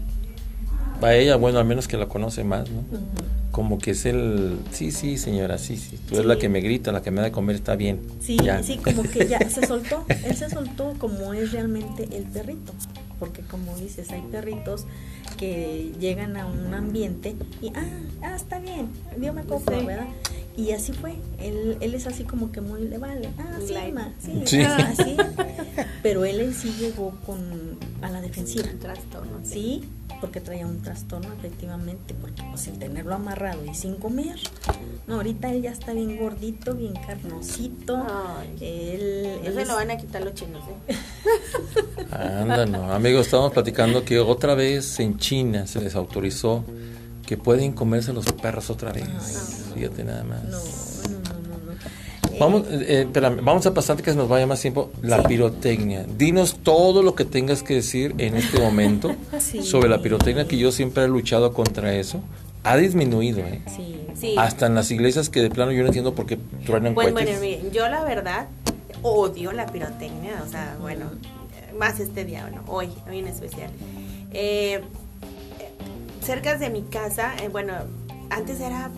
a 1.02 1.14
ella, 1.14 1.36
bueno, 1.36 1.58
al 1.58 1.64
menos 1.66 1.86
que 1.88 1.96
la 1.96 2.06
conoce 2.08 2.44
más, 2.44 2.68
¿no? 2.70 2.82
Como 3.54 3.78
que 3.78 3.92
es 3.92 4.04
el, 4.04 4.58
sí, 4.72 4.90
sí, 4.90 5.16
señora, 5.16 5.58
sí, 5.58 5.76
sí. 5.76 5.96
Tú 6.08 6.14
eres 6.14 6.22
Sí. 6.22 6.28
la 6.28 6.38
que 6.38 6.48
me 6.48 6.60
grita, 6.60 6.90
la 6.90 7.02
que 7.02 7.12
me 7.12 7.18
da 7.18 7.26
de 7.26 7.30
comer, 7.30 7.54
está 7.54 7.76
bien. 7.76 8.00
Sí, 8.20 8.36
Ya. 8.42 8.60
sí, 8.64 8.78
como 8.78 9.04
que 9.04 9.28
ya 9.28 9.38
se 9.48 9.64
soltó, 9.64 10.04
él 10.08 10.34
se 10.36 10.50
soltó 10.50 10.94
como 10.98 11.32
es 11.34 11.52
realmente 11.52 12.08
el 12.16 12.24
perrito, 12.24 12.72
porque 13.20 13.42
como 13.42 13.76
dices, 13.76 14.10
hay 14.10 14.22
perritos 14.22 14.86
que 15.36 15.92
llegan 16.00 16.36
a 16.36 16.46
un 16.46 16.74
ambiente 16.74 17.36
y, 17.62 17.68
ah, 17.76 17.84
ah 18.22 18.34
está 18.34 18.58
bien, 18.58 18.88
yo 19.20 19.32
me 19.32 19.42
Sí. 19.42 19.86
¿verdad? 19.86 20.08
Y 20.56 20.72
así 20.72 20.92
fue, 20.92 21.14
él, 21.38 21.76
él 21.80 21.94
es 21.94 22.08
así 22.08 22.24
como 22.24 22.50
que 22.50 22.60
muy 22.60 22.82
le 22.88 22.98
vale, 22.98 23.28
ah, 23.38 23.58
sí, 23.64 23.74
ma, 23.92 24.12
sí, 24.18 24.32
Sí. 24.46 24.62
ah, 24.62 24.92
sí. 24.96 25.16
pero 26.02 26.24
él 26.24 26.40
en 26.40 26.54
sí 26.54 26.72
llegó 26.78 27.12
con, 27.24 27.38
a 28.02 28.10
la 28.10 28.20
defensiva, 28.20 28.64
Un 28.72 28.78
trastorno. 28.80 29.38
sí, 29.44 29.82
porque 30.24 30.40
traía 30.40 30.66
un 30.66 30.80
trastorno 30.80 31.34
efectivamente, 31.34 32.14
porque 32.18 32.42
pues 32.50 32.66
el 32.68 32.78
tenerlo 32.78 33.14
amarrado 33.14 33.62
y 33.66 33.74
sin 33.74 33.96
comer, 33.96 34.36
no, 35.06 35.16
ahorita 35.16 35.50
él 35.52 35.60
ya 35.60 35.70
está 35.70 35.92
bien 35.92 36.16
gordito, 36.18 36.74
bien 36.74 36.94
carnosito, 36.94 37.94
Ay. 38.08 38.56
él, 38.58 39.40
es- 39.44 39.68
lo 39.68 39.74
van 39.74 39.90
a 39.90 39.98
quitar 39.98 40.22
los 40.22 40.32
chinos, 40.32 40.62
¿eh? 40.88 40.94
Anda, 42.10 42.64
no. 42.64 42.90
Amigos, 42.90 43.26
estamos 43.26 43.52
platicando 43.52 44.02
que 44.02 44.18
otra 44.18 44.54
vez 44.54 44.98
en 44.98 45.18
China 45.18 45.66
se 45.66 45.82
les 45.82 45.94
autorizó 45.94 46.64
que 47.26 47.36
pueden 47.36 47.72
comerse 47.72 48.14
los 48.14 48.24
perros 48.32 48.70
otra 48.70 48.92
vez. 48.92 49.04
Ay, 49.06 49.74
Fíjate 49.74 50.04
nada 50.04 50.24
más. 50.24 50.42
No. 50.44 50.58
Vamos, 52.38 52.64
Eh, 52.70 53.02
espérame, 53.02 53.40
vamos 53.42 53.66
a 53.66 53.74
pasar 53.74 53.96
que 54.02 54.10
se 54.10 54.16
nos 54.16 54.28
vaya 54.28 54.46
más 54.46 54.60
tiempo. 54.60 54.90
La 55.02 55.18
Sí. 55.18 55.28
pirotecnia. 55.28 56.04
Dinos 56.18 56.56
todo 56.62 57.02
lo 57.02 57.14
que 57.14 57.24
tengas 57.24 57.62
que 57.62 57.74
decir 57.74 58.14
en 58.18 58.36
este 58.36 58.58
momento 58.60 59.14
Sí. 59.40 59.62
sobre 59.62 59.88
la 59.88 60.00
pirotecnia, 60.02 60.46
que 60.48 60.56
yo 60.58 60.72
siempre 60.72 61.04
he 61.04 61.08
luchado 61.08 61.52
contra 61.52 61.94
eso. 61.94 62.20
Ha 62.64 62.76
disminuido, 62.76 63.40
¿eh? 63.40 63.60
sí, 63.74 64.00
Sí. 64.14 64.34
Hasta 64.38 64.66
en 64.66 64.74
las 64.74 64.90
iglesias 64.90 65.28
que 65.28 65.40
de 65.42 65.50
plano 65.50 65.72
yo 65.72 65.80
no 65.82 65.88
entiendo 65.88 66.14
por 66.14 66.24
qué 66.26 66.38
truenan 66.64 66.94
Pues 66.94 67.12
cohetes. 67.12 67.38
bueno, 67.40 67.70
yo 67.72 67.88
la 67.88 68.04
verdad 68.04 68.46
odio 69.02 69.52
la 69.52 69.66
pirotecnia, 69.66 70.42
o 70.46 70.50
sea, 70.50 70.76
bueno, 70.80 71.06
más 71.78 71.98
este 72.00 72.24
día, 72.24 72.42
bueno, 72.42 72.62
hoy, 72.68 72.88
hoy 73.08 73.18
en 73.18 73.26
especial. 73.28 73.70
Eh, 74.32 74.80
cerca 76.22 76.56
de 76.56 76.70
mi 76.70 76.82
casa, 76.82 77.34
eh, 77.42 77.48
bueno, 77.48 77.74
antes 78.30 78.60
era 78.60 78.90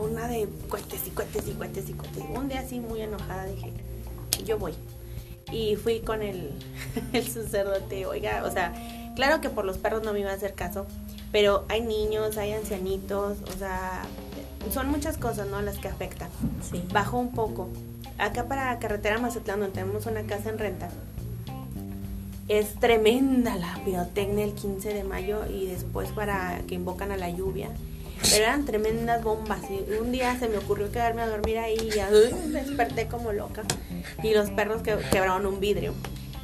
una 0.00 0.28
de 0.28 0.48
cohetes 0.68 1.06
y 1.06 1.10
cohetes 1.10 1.48
y 1.48 1.52
cohetes 1.52 1.88
y 1.88 1.92
cohetes. 1.92 2.24
Un 2.34 2.48
día 2.48 2.60
así 2.60 2.80
muy 2.80 3.00
enojada 3.00 3.44
dije, 3.46 3.72
yo 4.44 4.58
voy. 4.58 4.74
Y 5.52 5.76
fui 5.76 6.00
con 6.00 6.22
el, 6.22 6.52
el 7.12 7.26
sacerdote, 7.26 8.06
oiga, 8.06 8.44
o 8.44 8.50
sea, 8.50 8.74
claro 9.14 9.40
que 9.40 9.48
por 9.48 9.64
los 9.64 9.78
perros 9.78 10.02
no 10.02 10.12
me 10.12 10.20
iba 10.20 10.30
a 10.30 10.34
hacer 10.34 10.54
caso, 10.54 10.86
pero 11.32 11.64
hay 11.68 11.82
niños, 11.82 12.36
hay 12.36 12.52
ancianitos, 12.52 13.38
o 13.54 13.58
sea, 13.58 14.02
son 14.72 14.90
muchas 14.90 15.18
cosas, 15.18 15.46
¿no? 15.48 15.62
Las 15.62 15.78
que 15.78 15.88
afectan 15.88 16.30
sí. 16.68 16.82
bajó 16.92 17.18
un 17.18 17.32
poco. 17.32 17.68
Acá 18.18 18.44
para 18.46 18.78
Carretera 18.78 19.18
Mazatlán, 19.18 19.60
donde 19.60 19.74
tenemos 19.74 20.06
una 20.06 20.22
casa 20.22 20.50
en 20.50 20.58
renta, 20.58 20.88
es 22.48 22.74
tremenda 22.74 23.56
la 23.56 23.78
pirotecnia 23.84 24.44
el 24.44 24.54
15 24.54 24.94
de 24.94 25.04
mayo 25.04 25.44
y 25.46 25.66
después 25.66 26.10
para 26.12 26.60
que 26.66 26.74
invocan 26.74 27.10
a 27.10 27.16
la 27.16 27.28
lluvia. 27.30 27.70
Eran 28.34 28.64
tremendas 28.64 29.22
bombas 29.22 29.60
y 29.70 29.92
un 30.00 30.10
día 30.12 30.38
se 30.38 30.48
me 30.48 30.58
ocurrió 30.58 30.90
quedarme 30.90 31.22
a 31.22 31.28
dormir 31.28 31.58
ahí 31.58 31.76
y 31.80 31.90
ya 31.94 32.10
desperté 32.10 33.06
como 33.06 33.32
loca. 33.32 33.62
Y 34.22 34.34
los 34.34 34.50
perros 34.50 34.82
que, 34.82 34.96
quebraron 35.10 35.46
un 35.46 35.60
vidrio. 35.60 35.92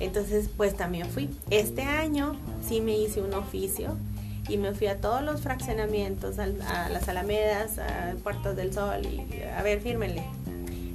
Entonces 0.01 0.49
pues 0.57 0.77
también 0.77 1.09
fui. 1.09 1.31
Este 1.51 1.83
año 1.83 2.37
sí 2.67 2.81
me 2.81 2.97
hice 2.97 3.21
un 3.21 3.35
oficio 3.35 3.97
y 4.49 4.57
me 4.59 4.75
fui 4.75 4.89
a 4.89 5.01
todos 5.01 5.23
los 5.23 5.41
fraccionamientos, 5.41 6.39
al- 6.39 6.61
a, 6.63 6.89
las 6.89 7.09
alamedas, 7.09 7.79
a 7.79 8.15
Puertas 8.23 8.57
del 8.57 8.73
Sol 8.73 9.05
y 9.07 9.43
a 9.43 9.63
ver, 9.63 9.81
fírmenle. 9.81 10.25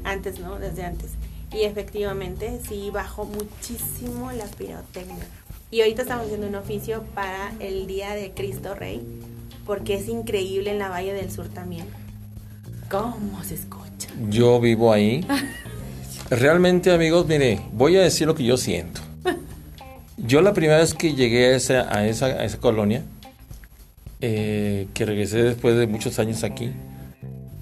Antes, 0.04 0.40
¿no? 0.40 0.58
Desde 0.60 0.84
antes. 0.86 1.12
Y 1.52 1.64
efectivamente 1.64 2.60
sí 2.68 2.90
bajó 2.92 3.26
muchísimo 3.26 4.32
la 4.32 4.46
pirotecnia. 4.46 5.26
Y 5.72 5.82
ahorita 5.82 6.04
estamos 6.04 6.26
haciendo 6.26 6.48
un 6.48 6.56
oficio 6.56 7.04
para 7.16 7.54
el 7.60 7.88
Día 7.88 8.14
de 8.16 8.32
Cristo 8.32 8.74
Rey, 8.76 9.02
porque 9.68 9.96
es 9.96 10.08
increíble 10.08 10.72
en 10.72 10.80
la 10.80 10.88
Valle 10.88 11.14
del 11.14 11.30
Sur 11.30 11.50
también. 11.50 11.86
¿Cómo 12.90 13.44
se 13.44 13.56
escucha? 13.56 14.10
Yo 14.30 14.60
vivo 14.62 14.94
ahí. 14.94 15.28
Realmente, 16.30 16.92
amigos, 16.92 17.28
mire, 17.28 17.62
voy 17.74 17.98
a 17.98 18.02
decir 18.02 18.26
lo 18.26 18.34
que 18.34 18.46
yo 18.46 18.58
siento. 18.58 19.02
Yo 20.18 20.42
la 20.42 20.54
primera 20.54 20.80
vez 20.80 20.94
que 20.94 21.14
llegué 21.14 21.48
a 21.48 21.56
esa, 21.56 21.96
a 21.96 22.08
esa, 22.08 22.26
a 22.26 22.46
esa 22.46 22.58
colonia, 22.60 23.04
eh, 24.20 24.88
que 24.94 25.06
regresé 25.06 25.44
después 25.44 25.78
de 25.78 25.86
muchos 25.86 26.18
años 26.18 26.44
aquí, 26.44 26.72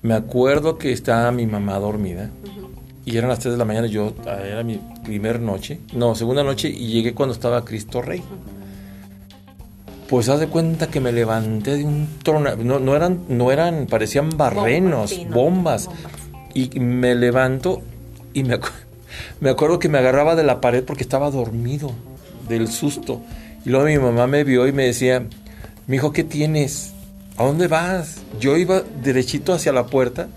me 0.01 0.13
acuerdo 0.13 0.77
que 0.77 0.91
estaba 0.91 1.31
mi 1.31 1.47
mamá 1.47 1.77
dormida 1.79 2.29
y 3.03 3.17
eran 3.17 3.29
las 3.29 3.39
3 3.39 3.53
de 3.53 3.57
la 3.57 3.65
mañana, 3.65 3.87
yo 3.87 4.13
ah, 4.25 4.39
era 4.43 4.63
mi 4.63 4.79
primer 5.03 5.39
noche, 5.39 5.79
no, 5.93 6.15
segunda 6.15 6.43
noche 6.43 6.69
y 6.69 6.87
llegué 6.87 7.13
cuando 7.13 7.33
estaba 7.33 7.65
Cristo 7.65 8.01
Rey. 8.01 8.23
Pues 10.09 10.29
haz 10.29 10.39
de 10.39 10.47
cuenta 10.47 10.87
que 10.87 10.99
me 10.99 11.11
levanté 11.11 11.77
de 11.77 11.83
un 11.83 12.07
trono, 12.23 12.55
no, 12.57 12.79
no 12.79 12.95
eran, 12.95 13.21
no 13.27 13.51
eran, 13.51 13.87
parecían 13.87 14.29
barrenos, 14.37 15.09
sí, 15.09 15.25
no, 15.25 15.35
bombas. 15.35 15.89
Y 16.53 16.79
me 16.79 17.15
levanto 17.15 17.81
y 18.33 18.43
me, 18.43 18.59
acu- 18.59 18.69
me 19.39 19.49
acuerdo 19.49 19.79
que 19.79 19.89
me 19.89 19.97
agarraba 19.97 20.35
de 20.35 20.43
la 20.43 20.61
pared 20.61 20.83
porque 20.83 21.03
estaba 21.03 21.31
dormido 21.31 21.91
del 22.47 22.67
susto. 22.67 23.21
Y 23.65 23.69
luego 23.69 23.85
mi 23.87 23.97
mamá 23.97 24.27
me 24.27 24.43
vio 24.43 24.67
y 24.67 24.71
me 24.71 24.85
decía, 24.85 25.25
mi 25.87 25.95
hijo, 25.95 26.11
¿qué 26.13 26.23
tienes? 26.23 26.93
¿A 27.37 27.43
dónde 27.43 27.67
vas? 27.67 28.17
Yo 28.39 28.57
iba 28.57 28.83
derechito 29.03 29.53
hacia 29.53 29.73
la 29.73 29.87
puerta, 29.87 30.27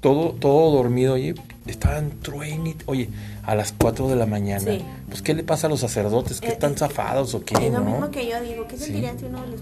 todo, 0.00 0.32
todo 0.38 0.70
dormido, 0.70 1.14
oye, 1.14 1.34
estaban 1.66 2.10
truening, 2.20 2.76
oye, 2.84 3.08
a 3.46 3.54
las 3.54 3.72
4 3.72 4.08
de 4.08 4.16
la 4.16 4.26
mañana. 4.26 4.64
Sí. 4.72 4.84
Pues, 5.08 5.22
¿qué 5.22 5.34
le 5.34 5.42
pasa 5.44 5.66
a 5.66 5.70
los 5.70 5.80
sacerdotes? 5.80 6.40
¿Qué 6.40 6.48
Eh, 6.48 6.52
están 6.52 6.72
eh, 6.72 6.76
zafados 6.78 7.34
o 7.34 7.44
qué, 7.44 7.54
Es 7.54 7.72
lo 7.72 7.80
no? 7.80 7.90
mismo 7.90 8.10
que 8.10 8.26
yo 8.28 8.40
digo, 8.40 8.66
¿qué 8.66 8.76
Sí. 8.76 8.84
sentirían 8.84 9.18
si 9.18 9.26
uno 9.26 9.44
les 9.46 9.60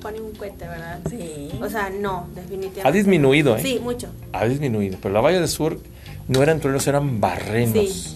pone 0.00 0.20
un 0.20 0.32
cohete, 0.32 0.66
verdad? 0.66 1.00
Sí. 1.10 1.50
O 1.60 1.68
sea, 1.68 1.90
no, 1.90 2.28
definitivamente. 2.34 2.82
Ha 2.88 2.92
disminuido, 2.92 3.56
¿eh? 3.56 3.62
Sí, 3.62 3.80
mucho. 3.82 4.08
Ha 4.32 4.44
disminuido, 4.46 4.98
pero 5.02 5.12
la 5.14 5.20
Valle 5.20 5.40
del 5.40 5.48
Sur 5.48 5.78
no 6.28 6.42
eran 6.42 6.60
truenos, 6.60 6.86
eran 6.86 7.20
barrenos. 7.20 7.72
Sí. 7.72 8.14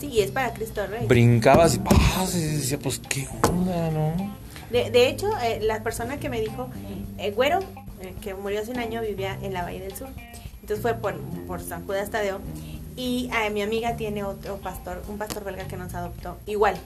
Sí, 0.00 0.06
y 0.08 0.20
es 0.20 0.30
para 0.32 0.52
Cristo 0.52 0.86
Rey. 0.86 1.06
Brincabas 1.06 1.76
y, 1.76 1.78
¡pah! 1.78 1.94
y 2.34 2.38
decía, 2.38 2.78
pues, 2.78 3.00
¿qué 3.08 3.26
onda, 3.48 3.90
no? 3.90 4.34
De, 4.70 4.90
de 4.90 5.08
hecho, 5.08 5.28
eh, 5.42 5.60
la 5.62 5.82
persona 5.82 6.18
que 6.18 6.28
me 6.28 6.40
dijo, 6.40 6.68
eh, 7.18 7.30
Güero, 7.30 7.60
eh, 8.02 8.12
que 8.20 8.34
murió 8.34 8.60
hace 8.60 8.72
un 8.72 8.78
año, 8.80 9.00
vivía 9.02 9.38
en 9.40 9.52
la 9.54 9.62
Valle 9.62 9.80
del 9.80 9.94
Sur. 9.94 10.08
Entonces 10.60 10.80
fue 10.82 10.94
por, 10.94 11.18
por 11.46 11.60
San 11.60 11.84
Judas 11.86 12.10
Tadeo. 12.10 12.40
Y 12.96 13.30
eh, 13.32 13.50
mi 13.50 13.62
amiga 13.62 13.96
tiene 13.96 14.24
otro 14.24 14.56
pastor, 14.58 15.02
un 15.08 15.18
pastor 15.18 15.44
belga 15.44 15.66
que 15.66 15.76
nos 15.76 15.94
adoptó, 15.94 16.36
igual. 16.46 16.76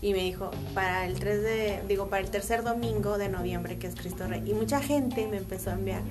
Y 0.00 0.12
me 0.12 0.20
dijo, 0.20 0.50
para 0.74 1.06
el 1.06 1.18
3 1.18 1.42
de, 1.42 1.82
digo, 1.88 2.08
para 2.08 2.22
el 2.22 2.30
tercer 2.30 2.62
domingo 2.62 3.18
de 3.18 3.28
noviembre, 3.28 3.78
que 3.78 3.88
es 3.88 3.96
Cristo 3.96 4.28
Rey. 4.28 4.42
Y 4.46 4.54
mucha 4.54 4.80
gente 4.80 5.26
me 5.26 5.38
empezó 5.38 5.70
a 5.70 5.72
enviar. 5.72 6.02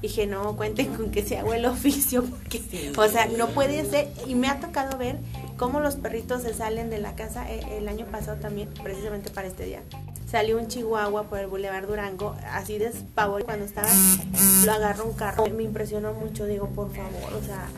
Dije, 0.00 0.26
no, 0.26 0.56
cuenten 0.56 0.94
con 0.94 1.10
que 1.10 1.22
se 1.22 1.38
hago 1.38 1.52
el 1.52 1.66
oficio, 1.66 2.24
porque, 2.24 2.62
o 2.96 3.08
sea, 3.08 3.26
no 3.26 3.48
puede 3.48 3.84
ser. 3.84 4.08
Y 4.26 4.34
me 4.34 4.48
ha 4.48 4.60
tocado 4.60 4.96
ver 4.96 5.18
cómo 5.58 5.80
los 5.80 5.96
perritos 5.96 6.42
se 6.42 6.54
salen 6.54 6.88
de 6.88 6.98
la 6.98 7.14
casa. 7.14 7.50
Eh, 7.50 7.78
el 7.78 7.88
año 7.88 8.06
pasado 8.06 8.38
también, 8.38 8.70
precisamente 8.82 9.28
para 9.30 9.48
este 9.48 9.64
día, 9.64 9.82
salió 10.30 10.58
un 10.58 10.68
chihuahua 10.68 11.24
por 11.24 11.38
el 11.38 11.46
Boulevard 11.46 11.86
Durango, 11.86 12.34
así 12.50 12.78
de 12.78 12.90
pavor. 13.14 13.44
Cuando 13.44 13.66
estaba, 13.66 13.88
lo 14.64 14.72
agarró 14.72 15.04
un 15.04 15.14
carro. 15.14 15.46
Me 15.48 15.62
impresionó 15.62 16.14
mucho, 16.14 16.46
digo, 16.46 16.68
por 16.68 16.90
favor, 16.90 17.34
o 17.34 17.44
sea, 17.44 17.68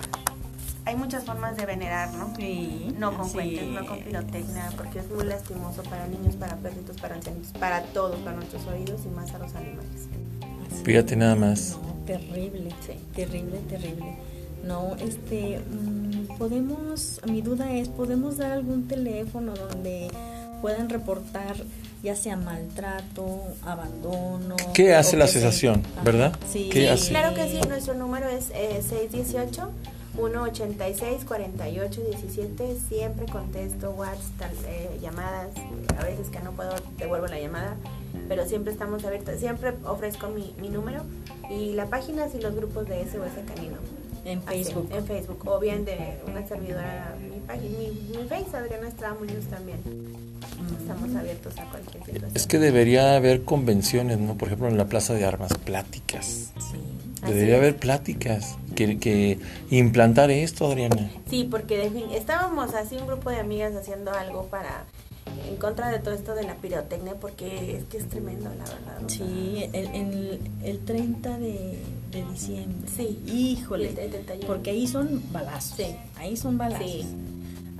hay 0.88 0.96
muchas 0.96 1.24
formas 1.24 1.55
de 1.57 1.66
venerar, 1.66 2.12
¿no? 2.14 2.35
Sí. 2.35 2.94
No 2.98 3.14
con 3.16 3.27
sí. 3.27 3.33
cuentes, 3.35 3.66
no 3.68 3.87
con 3.87 3.98
pirotecnia, 4.01 4.72
porque 4.77 5.01
es 5.01 5.11
muy 5.11 5.24
lastimoso 5.24 5.83
para 5.83 6.07
niños, 6.07 6.35
para 6.37 6.57
perritos, 6.57 6.96
para 6.96 7.14
ancianos, 7.16 7.48
para 7.61 7.83
todos, 7.83 8.16
para 8.20 8.37
nuestros 8.37 8.66
oídos 8.66 9.03
y 9.05 9.09
más 9.09 9.33
a 9.35 9.38
los 9.38 9.55
animales. 9.55 10.09
Fíjate 10.85 11.14
nada 11.16 11.35
más. 11.35 11.77
No, 11.83 11.94
terrible, 12.07 12.70
Sí. 12.87 12.94
terrible, 13.14 13.59
terrible. 13.68 14.16
No, 14.64 14.96
este, 14.98 15.59
mm, 15.61 16.37
podemos, 16.38 17.20
mi 17.27 17.42
duda 17.42 17.72
es, 17.74 17.88
¿podemos 17.88 18.38
dar 18.38 18.53
algún 18.53 18.88
teléfono 18.88 19.53
donde 19.55 20.09
puedan 20.62 20.88
reportar 20.88 21.55
ya 22.03 22.16
sea 22.16 22.37
maltrato, 22.37 23.42
abandono? 23.64 24.57
¿Qué 24.72 24.94
hace 24.94 25.16
la 25.16 25.24
Ajá, 25.27 26.03
verdad? 26.03 26.33
Sí, 26.51 26.70
¿Qué 26.72 26.83
Sí, 26.83 26.87
hace? 26.88 27.09
claro 27.11 27.35
que 27.35 27.48
sí, 27.51 27.61
nuestro 27.68 27.94
número 27.94 28.29
es 28.29 28.51
eh, 28.55 28.81
618 28.88 29.70
186 30.18 31.24
48 31.24 32.00
17. 32.02 32.76
Siempre 32.88 33.26
contesto 33.26 33.92
WhatsApp, 33.92 34.52
eh, 34.66 34.98
llamadas. 35.00 35.50
A 35.96 36.04
veces 36.04 36.28
que 36.28 36.40
no 36.40 36.52
puedo, 36.52 36.74
devuelvo 36.98 37.28
la 37.28 37.38
llamada. 37.38 37.76
Pero 38.28 38.44
siempre 38.46 38.72
estamos 38.72 39.04
abiertos. 39.04 39.38
Siempre 39.38 39.74
ofrezco 39.85 40.28
mi, 40.28 40.54
mi 40.61 40.70
número 40.70 41.02
y 41.48 41.74
la 41.74 41.87
página 41.87 42.26
y 42.35 42.40
los 42.40 42.54
grupos 42.54 42.88
de 42.88 43.04
SOS 43.04 43.31
Canino. 43.46 43.76
En 44.24 44.40
Así, 44.46 44.64
Facebook. 44.64 44.88
en 44.92 45.07
Facebook. 45.07 45.42
O 45.46 45.61
bien 45.61 45.85
de 45.85 46.18
una 46.26 46.46
servidora, 46.46 47.16
mi 47.20 47.38
página, 47.40 47.78
mi, 47.78 48.18
mi 48.18 48.28
Face, 48.28 48.57
Adriana 48.57 48.88
Estrada 48.88 49.14
Muñoz 49.14 49.44
también. 49.46 49.78
Estamos 50.81 51.14
abiertos 51.14 51.57
a 51.59 51.70
cualquier 51.70 52.04
situación. 52.04 52.33
Es 52.35 52.46
que 52.46 52.59
debería 52.59 53.16
haber 53.16 53.44
convenciones, 53.44 54.18
¿no? 54.18 54.35
Por 54.35 54.48
ejemplo, 54.48 54.68
en 54.68 54.76
la 54.76 54.87
Plaza 54.87 55.14
de 55.14 55.24
Armas, 55.24 55.54
pláticas. 55.64 56.52
Sí. 56.59 56.78
Debería 57.26 57.57
haber 57.57 57.76
pláticas. 57.76 58.57
Que, 58.78 58.96
que 58.96 59.40
implantar 59.70 60.30
esto, 60.30 60.66
Adriana. 60.68 61.10
Sí, 61.28 61.48
porque 61.50 61.90
estábamos 62.14 62.74
así 62.74 62.96
un 62.96 63.08
grupo 63.08 63.28
de 63.28 63.40
amigas 63.40 63.74
haciendo 63.74 64.12
algo 64.12 64.44
para 64.44 64.84
en 65.48 65.56
contra 65.56 65.90
de 65.90 65.98
todo 65.98 66.14
esto 66.14 66.34
de 66.36 66.44
la 66.44 66.54
pirotecnia 66.54 67.14
porque 67.20 67.78
es 67.78 67.84
que 67.84 67.98
es 67.98 68.08
tremendo 68.08 68.50
la 68.50 68.64
verdad. 68.64 69.08
Sí, 69.08 69.68
el, 69.72 69.86
el, 69.88 70.40
el 70.62 70.78
30 70.84 71.38
de, 71.38 71.78
de 72.12 72.24
diciembre. 72.30 72.88
Sí. 72.96 73.18
Híjole. 73.26 73.92
Y 73.96 74.00
el 74.00 74.10
31. 74.10 74.46
Porque 74.46 74.70
ahí 74.70 74.86
son 74.86 75.22
balazos. 75.32 75.76
Sí. 75.76 75.96
Ahí 76.16 76.36
son 76.36 76.56
balazos. 76.56 76.86
Sí. 76.86 77.04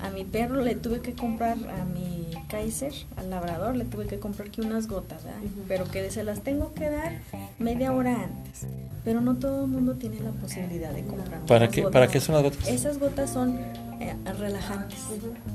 A 0.01 0.11
mi 0.11 0.25
perro 0.25 0.63
le 0.63 0.75
tuve 0.75 1.01
que 1.01 1.13
comprar, 1.13 1.57
a 1.57 1.85
mi 1.85 2.18
Kaiser, 2.49 2.93
al 3.17 3.31
labrador, 3.31 3.77
le 3.77 3.85
tuve 3.85 4.07
que 4.07 4.19
comprar 4.19 4.51
que 4.51 4.61
unas 4.61 4.87
gotas, 4.89 5.25
¿verdad? 5.25 5.41
Ujú. 5.43 5.63
Pero 5.69 5.85
que 5.91 6.11
se 6.11 6.23
las 6.25 6.41
tengo 6.43 6.73
que 6.75 6.91
dar 6.91 7.13
media 7.59 7.93
hora 7.93 8.25
antes. 8.25 8.67
Pero 9.05 9.21
no 9.21 9.37
todo 9.37 9.65
el 9.65 9.71
mundo 9.71 9.95
tiene 9.95 10.21
la 10.21 10.31
posibilidad 10.33 10.93
de 10.93 11.05
comprar. 11.05 11.41
¿Para 11.47 11.65
unas 11.65 11.75
qué, 11.75 11.83
gotas. 11.83 11.93
¿Para 11.93 12.09
qué 12.09 12.21
son 12.21 12.35
las 12.35 12.45
gotas? 12.45 12.69
Esas 12.69 12.99
gotas 12.99 13.31
son 13.31 13.59
eh, 14.01 14.15
relajantes. 14.39 14.99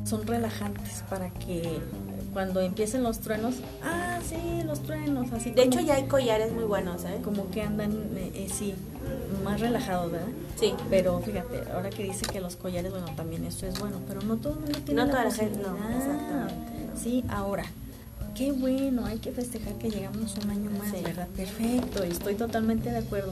Son 0.05 0.25
relajantes 0.25 1.03
para 1.09 1.29
que 1.29 1.79
cuando 2.33 2.61
empiecen 2.61 3.03
los 3.03 3.19
truenos, 3.19 3.55
ah, 3.83 4.19
sí, 4.27 4.63
los 4.65 4.81
truenos, 4.81 5.31
así 5.33 5.51
De 5.51 5.55
como- 5.63 5.65
hecho 5.67 5.79
ya 5.81 5.95
hay 5.95 6.03
collares 6.05 6.51
muy 6.51 6.63
buenos, 6.63 7.03
¿eh? 7.05 7.19
como 7.23 7.49
que 7.51 7.61
andan, 7.61 7.91
eh, 8.15 8.31
eh, 8.33 8.47
sí, 8.51 8.73
más 9.43 9.59
relajados, 9.59 10.11
¿verdad? 10.11 10.27
Sí. 10.59 10.73
Pero 10.89 11.19
fíjate, 11.19 11.63
ahora 11.73 11.89
que 11.89 12.03
dice 12.03 12.25
que 12.31 12.39
los 12.39 12.55
collares, 12.55 12.91
bueno, 12.91 13.07
también 13.15 13.45
eso 13.45 13.65
es 13.67 13.79
bueno, 13.79 13.97
pero 14.07 14.21
no 14.21 14.37
todo 14.37 14.53
el 14.53 14.59
mundo 14.59 14.79
tiene 14.85 15.01
No 15.01 15.05
la 15.07 15.11
toda 15.11 15.23
la 15.25 15.31
gente, 15.31 15.59
no, 15.59 15.75
exactamente, 15.97 16.87
no. 16.93 16.99
Sí, 17.01 17.23
ahora, 17.29 17.63
qué 18.35 18.51
bueno, 18.51 19.05
hay 19.05 19.17
que 19.19 19.31
festejar 19.31 19.73
que 19.75 19.89
llegamos 19.89 20.35
un 20.43 20.49
año 20.49 20.69
más, 20.77 20.89
Sí. 20.91 21.03
¿verdad? 21.03 21.27
Perfecto, 21.35 22.05
y 22.05 22.09
estoy 22.11 22.35
totalmente 22.35 22.89
de 22.91 22.97
acuerdo. 22.97 23.31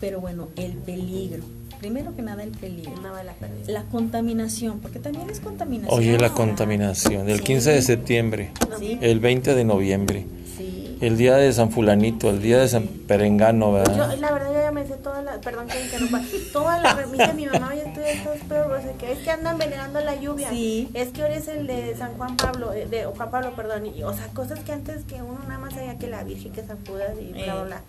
Pero 0.00 0.20
bueno, 0.20 0.48
el 0.56 0.72
peligro. 0.72 1.42
Primero 1.78 2.14
que 2.14 2.22
nada, 2.22 2.42
el 2.42 2.50
peligro. 2.50 2.92
No 3.02 3.10
vale 3.12 3.30
la. 3.66 3.72
La 3.72 3.82
contaminación, 3.84 4.80
porque 4.80 4.98
también 4.98 5.28
es 5.30 5.40
contaminación. 5.40 5.98
Oye, 5.98 6.18
la 6.18 6.30
contaminación. 6.30 7.26
Del 7.26 7.38
Sí. 7.38 7.44
15 7.44 7.70
de 7.72 7.82
septiembre, 7.82 8.50
Sí, 8.78 8.98
el 9.02 9.20
20 9.20 9.54
de 9.54 9.64
noviembre, 9.64 10.26
sí. 10.58 10.96
el 11.00 11.16
día 11.18 11.36
de 11.36 11.52
San 11.52 11.70
Fulanito, 11.70 12.28
el 12.30 12.40
día 12.42 12.58
de 12.58 12.68
San 12.68 12.86
Perengano, 12.86 13.66
Yo, 13.68 13.72
¿verdad? 13.72 14.18
la 14.18 14.32
verdad, 14.32 14.52
toda 14.96 15.22
la. 15.22 15.40
Perdón 15.40 15.66
que 15.68 15.80
interrumpa. 15.82 16.20
Toda 16.52 16.78
la 16.80 16.94
remisa 16.94 17.32
mi 17.32 17.46
mamá, 17.46 17.74
ya 17.74 17.82
estoy 17.82 18.04
estos 18.04 18.38
perros. 18.48 18.82
que 18.98 19.12
es 19.12 19.18
que 19.20 19.30
andan 19.30 19.58
venerando 19.58 20.00
la 20.00 20.16
lluvia. 20.16 20.50
Sí. 20.50 20.88
Es 20.94 21.08
que 21.08 21.22
ahora 21.22 21.34
es 21.36 21.48
el 21.48 21.66
de 21.66 21.94
San 21.96 22.14
Juan 22.16 22.36
Pablo. 22.36 22.72
eh, 22.72 22.86
De 22.86 23.06
o 23.06 23.12
Juan 23.12 23.30
Pablo, 23.30 23.54
perdón. 23.56 23.86
Y, 23.86 24.02
o 24.02 24.12
sea, 24.12 24.26
cosas 24.28 24.60
que 24.60 24.72
antes 24.72 25.04
que 25.04 25.22
uno 25.22 25.38
nada 25.46 25.58
más 25.58 25.74
sabía 25.74 25.98
que 25.98 26.06
la 26.06 26.24
Virgen, 26.24 26.52
que 26.52 26.62
San 26.64 26.84
Judas 26.86 27.12
y 27.20 27.32
bla, 27.32 27.42
bla, 27.42 27.62
Eh. 27.62 27.64
bla. 27.66 27.82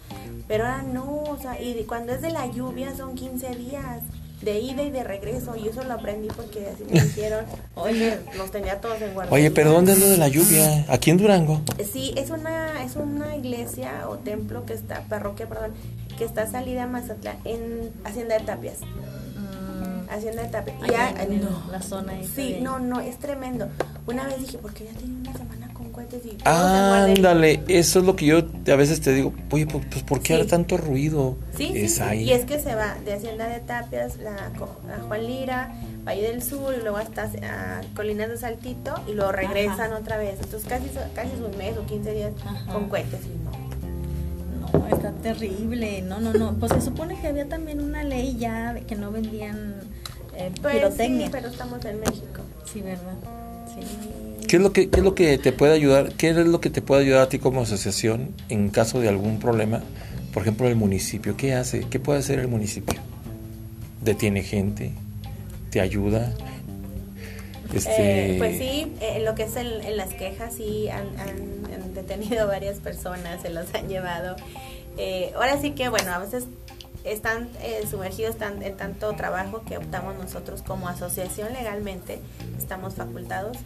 Pero 0.48 0.66
ahora 0.66 0.84
no. 0.84 1.24
O 1.24 1.38
sea, 1.42 1.62
y 1.62 1.84
cuando 1.86 2.12
es 2.14 2.22
de 2.22 2.32
la 2.32 2.46
lluvia 2.48 2.96
son 2.96 3.16
15 3.16 3.56
días. 3.56 4.02
De 4.42 4.60
ida 4.60 4.82
y 4.82 4.90
de 4.90 5.04
regreso. 5.04 5.56
Y 5.56 5.68
eso 5.68 5.84
lo 5.84 5.94
aprendí 5.94 6.28
porque 6.30 6.68
así 6.74 6.84
me 6.92 7.00
dijeron. 7.00 7.46
Oye. 7.76 8.20
Nos 8.38 8.52
tenía 8.52 8.80
todos 8.82 9.02
en 9.02 9.14
guardia. 9.14 9.34
Oye, 9.34 9.50
pero 9.52 9.72
¿dónde 9.72 9.94
es 9.94 10.00
lo 10.00 10.10
de 10.10 10.18
la 10.18 10.28
lluvia? 10.28 10.86
Aquí 10.90 11.10
en 11.10 11.18
Durango. 11.18 11.62
Sí, 11.92 12.14
es 12.18 12.30
una, 12.30 12.84
es 12.84 12.96
una 12.98 13.36
iglesia 13.36 14.08
o 14.10 14.18
templo 14.18 14.66
que 14.66 14.74
está, 14.74 15.02
parroquia, 15.08 15.48
perdón, 15.48 15.72
que 16.18 16.26
está 16.26 16.46
salida 16.48 16.84
a 16.84 16.88
Mazatlán, 16.88 17.38
en 17.46 17.92
Hacienda 18.04 18.38
de 18.38 18.44
Tapias. 18.46 18.80
Mm, 18.82 20.10
Hacienda 20.14 20.44
de 20.44 20.74
ya- 20.92 21.10
el- 21.24 21.42
no. 21.42 21.72
la 21.72 21.82
zona 21.82 22.20
esa 22.20 22.36
Sí, 22.36 22.58
no, 22.62 22.80
no, 22.80 23.00
es 23.00 23.18
tremendo. 23.18 23.70
Una 24.06 24.26
vez 24.26 24.40
dije, 24.40 24.58
porque 24.58 24.84
ya 24.84 24.92
tiene 25.00 25.16
una 25.22 25.32
semana 25.34 25.74
con 25.74 25.90
cohetes 25.92 26.26
y. 26.26 26.38
Ándale, 26.44 27.64
eso 27.70 28.00
es 28.00 28.06
lo 28.06 28.16
que 28.18 28.26
yo 28.26 28.40
a 28.40 28.76
veces 28.76 29.00
te 29.00 29.14
digo. 29.14 29.34
Oye, 29.52 29.66
pues, 29.66 29.86
pues, 29.90 30.04
¿por 30.04 30.20
qué 30.20 30.36
Sí. 30.36 30.42
hay 30.42 30.48
tanto 30.48 30.76
ruido? 30.78 31.38
Sí, 31.58 31.70
sí, 31.72 31.80
es 31.84 31.96
sí, 31.96 32.02
ahí. 32.02 32.24
y 32.24 32.32
es 32.34 32.44
que 32.46 32.60
se 32.60 32.76
va 32.76 32.96
de 33.06 33.14
Hacienda 33.14 33.48
de 33.48 33.60
Tapias, 33.62 34.18
la, 34.18 34.52
co- 34.60 34.78
a 34.94 35.02
Juan 35.08 35.26
Lira, 35.26 35.74
Valle 36.06 36.24
del 36.24 36.42
Sur, 36.42 36.74
y 36.78 36.82
luego 36.82 36.98
hasta 36.98 37.24
a 37.44 37.82
Colinas 37.96 38.30
de 38.30 38.38
Saltito, 38.38 38.96
y 39.08 39.14
luego 39.14 39.32
regresan 39.32 39.92
Ajá. 39.92 39.98
otra 40.00 40.18
vez. 40.18 40.36
Entonces 40.42 40.68
casi, 40.68 40.86
casi 41.16 41.30
es 41.34 41.40
un 41.40 41.58
mes 41.58 41.78
o 41.78 41.86
15 41.86 42.12
días 42.14 42.34
Ajá. 42.46 42.74
con 42.74 42.90
cohetes 42.90 43.20
y 43.26 43.44
no. 43.44 43.52
No, 44.80 44.88
está 44.88 45.12
terrible. 45.12 46.02
No, 46.02 46.20
no, 46.20 46.34
no. 46.34 46.54
Pues 46.56 46.72
se 46.72 46.82
supone 46.82 47.20
que 47.20 47.28
había 47.28 47.48
también 47.48 47.82
una 47.82 48.04
ley 48.04 48.38
ya 48.40 48.74
de 48.74 48.82
que 48.82 48.96
no 48.96 49.12
vendían 49.12 49.76
eh, 50.36 50.52
Pues 50.62 50.76
pirotecnia. 50.76 51.26
sí, 51.28 51.32
pero 51.32 51.50
estamos 51.50 51.84
en 51.86 52.00
México. 52.00 52.42
Sí, 52.72 52.82
¿verdad? 52.82 53.16
Sí. 53.68 53.86
¿Qué 54.48 54.58
es 54.58 54.62
lo 54.62 54.74
que 54.74 54.90
qué 54.90 55.00
es 55.00 55.04
lo 55.04 55.14
que 55.16 55.38
te 55.38 55.52
puede 55.54 55.74
ayudar? 55.74 56.14
¿Qué 56.14 56.30
es 56.30 56.36
lo 56.36 56.60
que 56.62 56.70
te 56.70 56.82
puede 56.82 57.04
ayudar 57.04 57.22
a 57.22 57.30
ti 57.30 57.38
como 57.40 57.62
asociación 57.62 58.34
en 58.50 58.70
caso 58.70 59.00
de 59.00 59.08
algún 59.10 59.40
problema? 59.40 59.82
Por 60.34 60.44
ejemplo, 60.44 60.68
el 60.68 60.76
municipio, 60.76 61.36
¿qué 61.38 61.54
hace? 61.54 61.82
¿Qué 61.90 62.00
puede 62.00 62.20
hacer 62.20 62.40
el 62.40 62.48
municipio? 62.48 63.00
¿Detiene 64.04 64.44
gente? 64.44 64.94
¿Te 65.72 65.82
ayuda? 65.82 66.32
Este 67.74 68.36
Eh, 68.36 68.38
pues 68.38 68.58
sí, 68.58 68.94
eh, 69.00 69.22
lo 69.24 69.34
que 69.36 69.44
es 69.44 69.56
el- 69.56 69.82
en 69.82 69.96
las 69.96 70.14
quejas, 70.14 70.54
sí 70.56 70.90
han, 70.90 71.08
han- 71.20 71.74
han 71.74 71.94
detenido 71.94 72.46
varias 72.48 72.80
personas, 72.80 73.42
se 73.42 73.50
los 73.50 73.74
han 73.74 73.88
llevado. 73.88 74.36
Eh, 74.98 75.32
ahora 75.36 75.60
sí 75.62 75.72
que, 75.72 75.88
bueno, 75.88 76.12
a 76.12 76.20
veces 76.20 76.46
están 77.06 77.50
eh, 77.62 77.84
sumergidos 77.90 78.38
tan- 78.38 78.62
en 78.62 78.76
tanto 78.76 79.14
trabajo 79.14 79.64
que 79.66 79.78
optamos 79.78 80.16
nosotros 80.18 80.62
como 80.62 80.90
asociación 80.90 81.54
legalmente, 81.54 82.20
estamos 82.60 82.96
facultados 82.96 83.58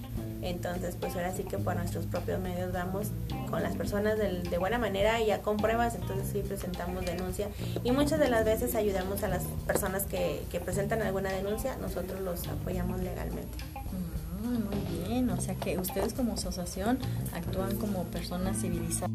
Entonces, 0.45 0.95
pues 0.99 1.15
ahora 1.15 1.33
sí 1.33 1.43
que 1.43 1.57
por 1.57 1.75
nuestros 1.75 2.05
propios 2.05 2.39
medios 2.39 2.71
vamos 2.71 3.07
con 3.49 3.63
las 3.63 3.75
personas 3.75 4.15
de, 4.19 4.57
buena 4.59 4.77
manera 4.77 5.19
y 5.19 5.25
ya 5.27 5.41
con 5.41 5.57
pruebas, 5.57 5.95
entonces 5.95 6.29
sí 6.31 6.43
presentamos 6.47 7.03
denuncia 7.03 7.49
y 7.83 7.91
muchas 7.91 8.19
de 8.19 8.29
las 8.29 8.45
veces 8.45 8.75
ayudamos 8.75 9.23
a 9.23 9.27
las 9.27 9.43
personas 9.65 10.03
que, 10.03 10.43
que 10.51 10.59
presentan 10.59 11.01
alguna 11.01 11.31
denuncia, 11.31 11.75
nosotros 11.77 12.21
los 12.21 12.47
apoyamos 12.47 13.01
legalmente. 13.01 13.57
Ah, 13.75 14.59
muy 14.59 15.07
bien, 15.07 15.29
o 15.31 15.41
sea 15.41 15.55
que 15.55 15.79
ustedes 15.79 16.13
como 16.13 16.33
asociación 16.33 16.99
actúan 17.33 17.75
como 17.77 18.03
personas 18.03 18.61
civilizadas. 18.61 19.09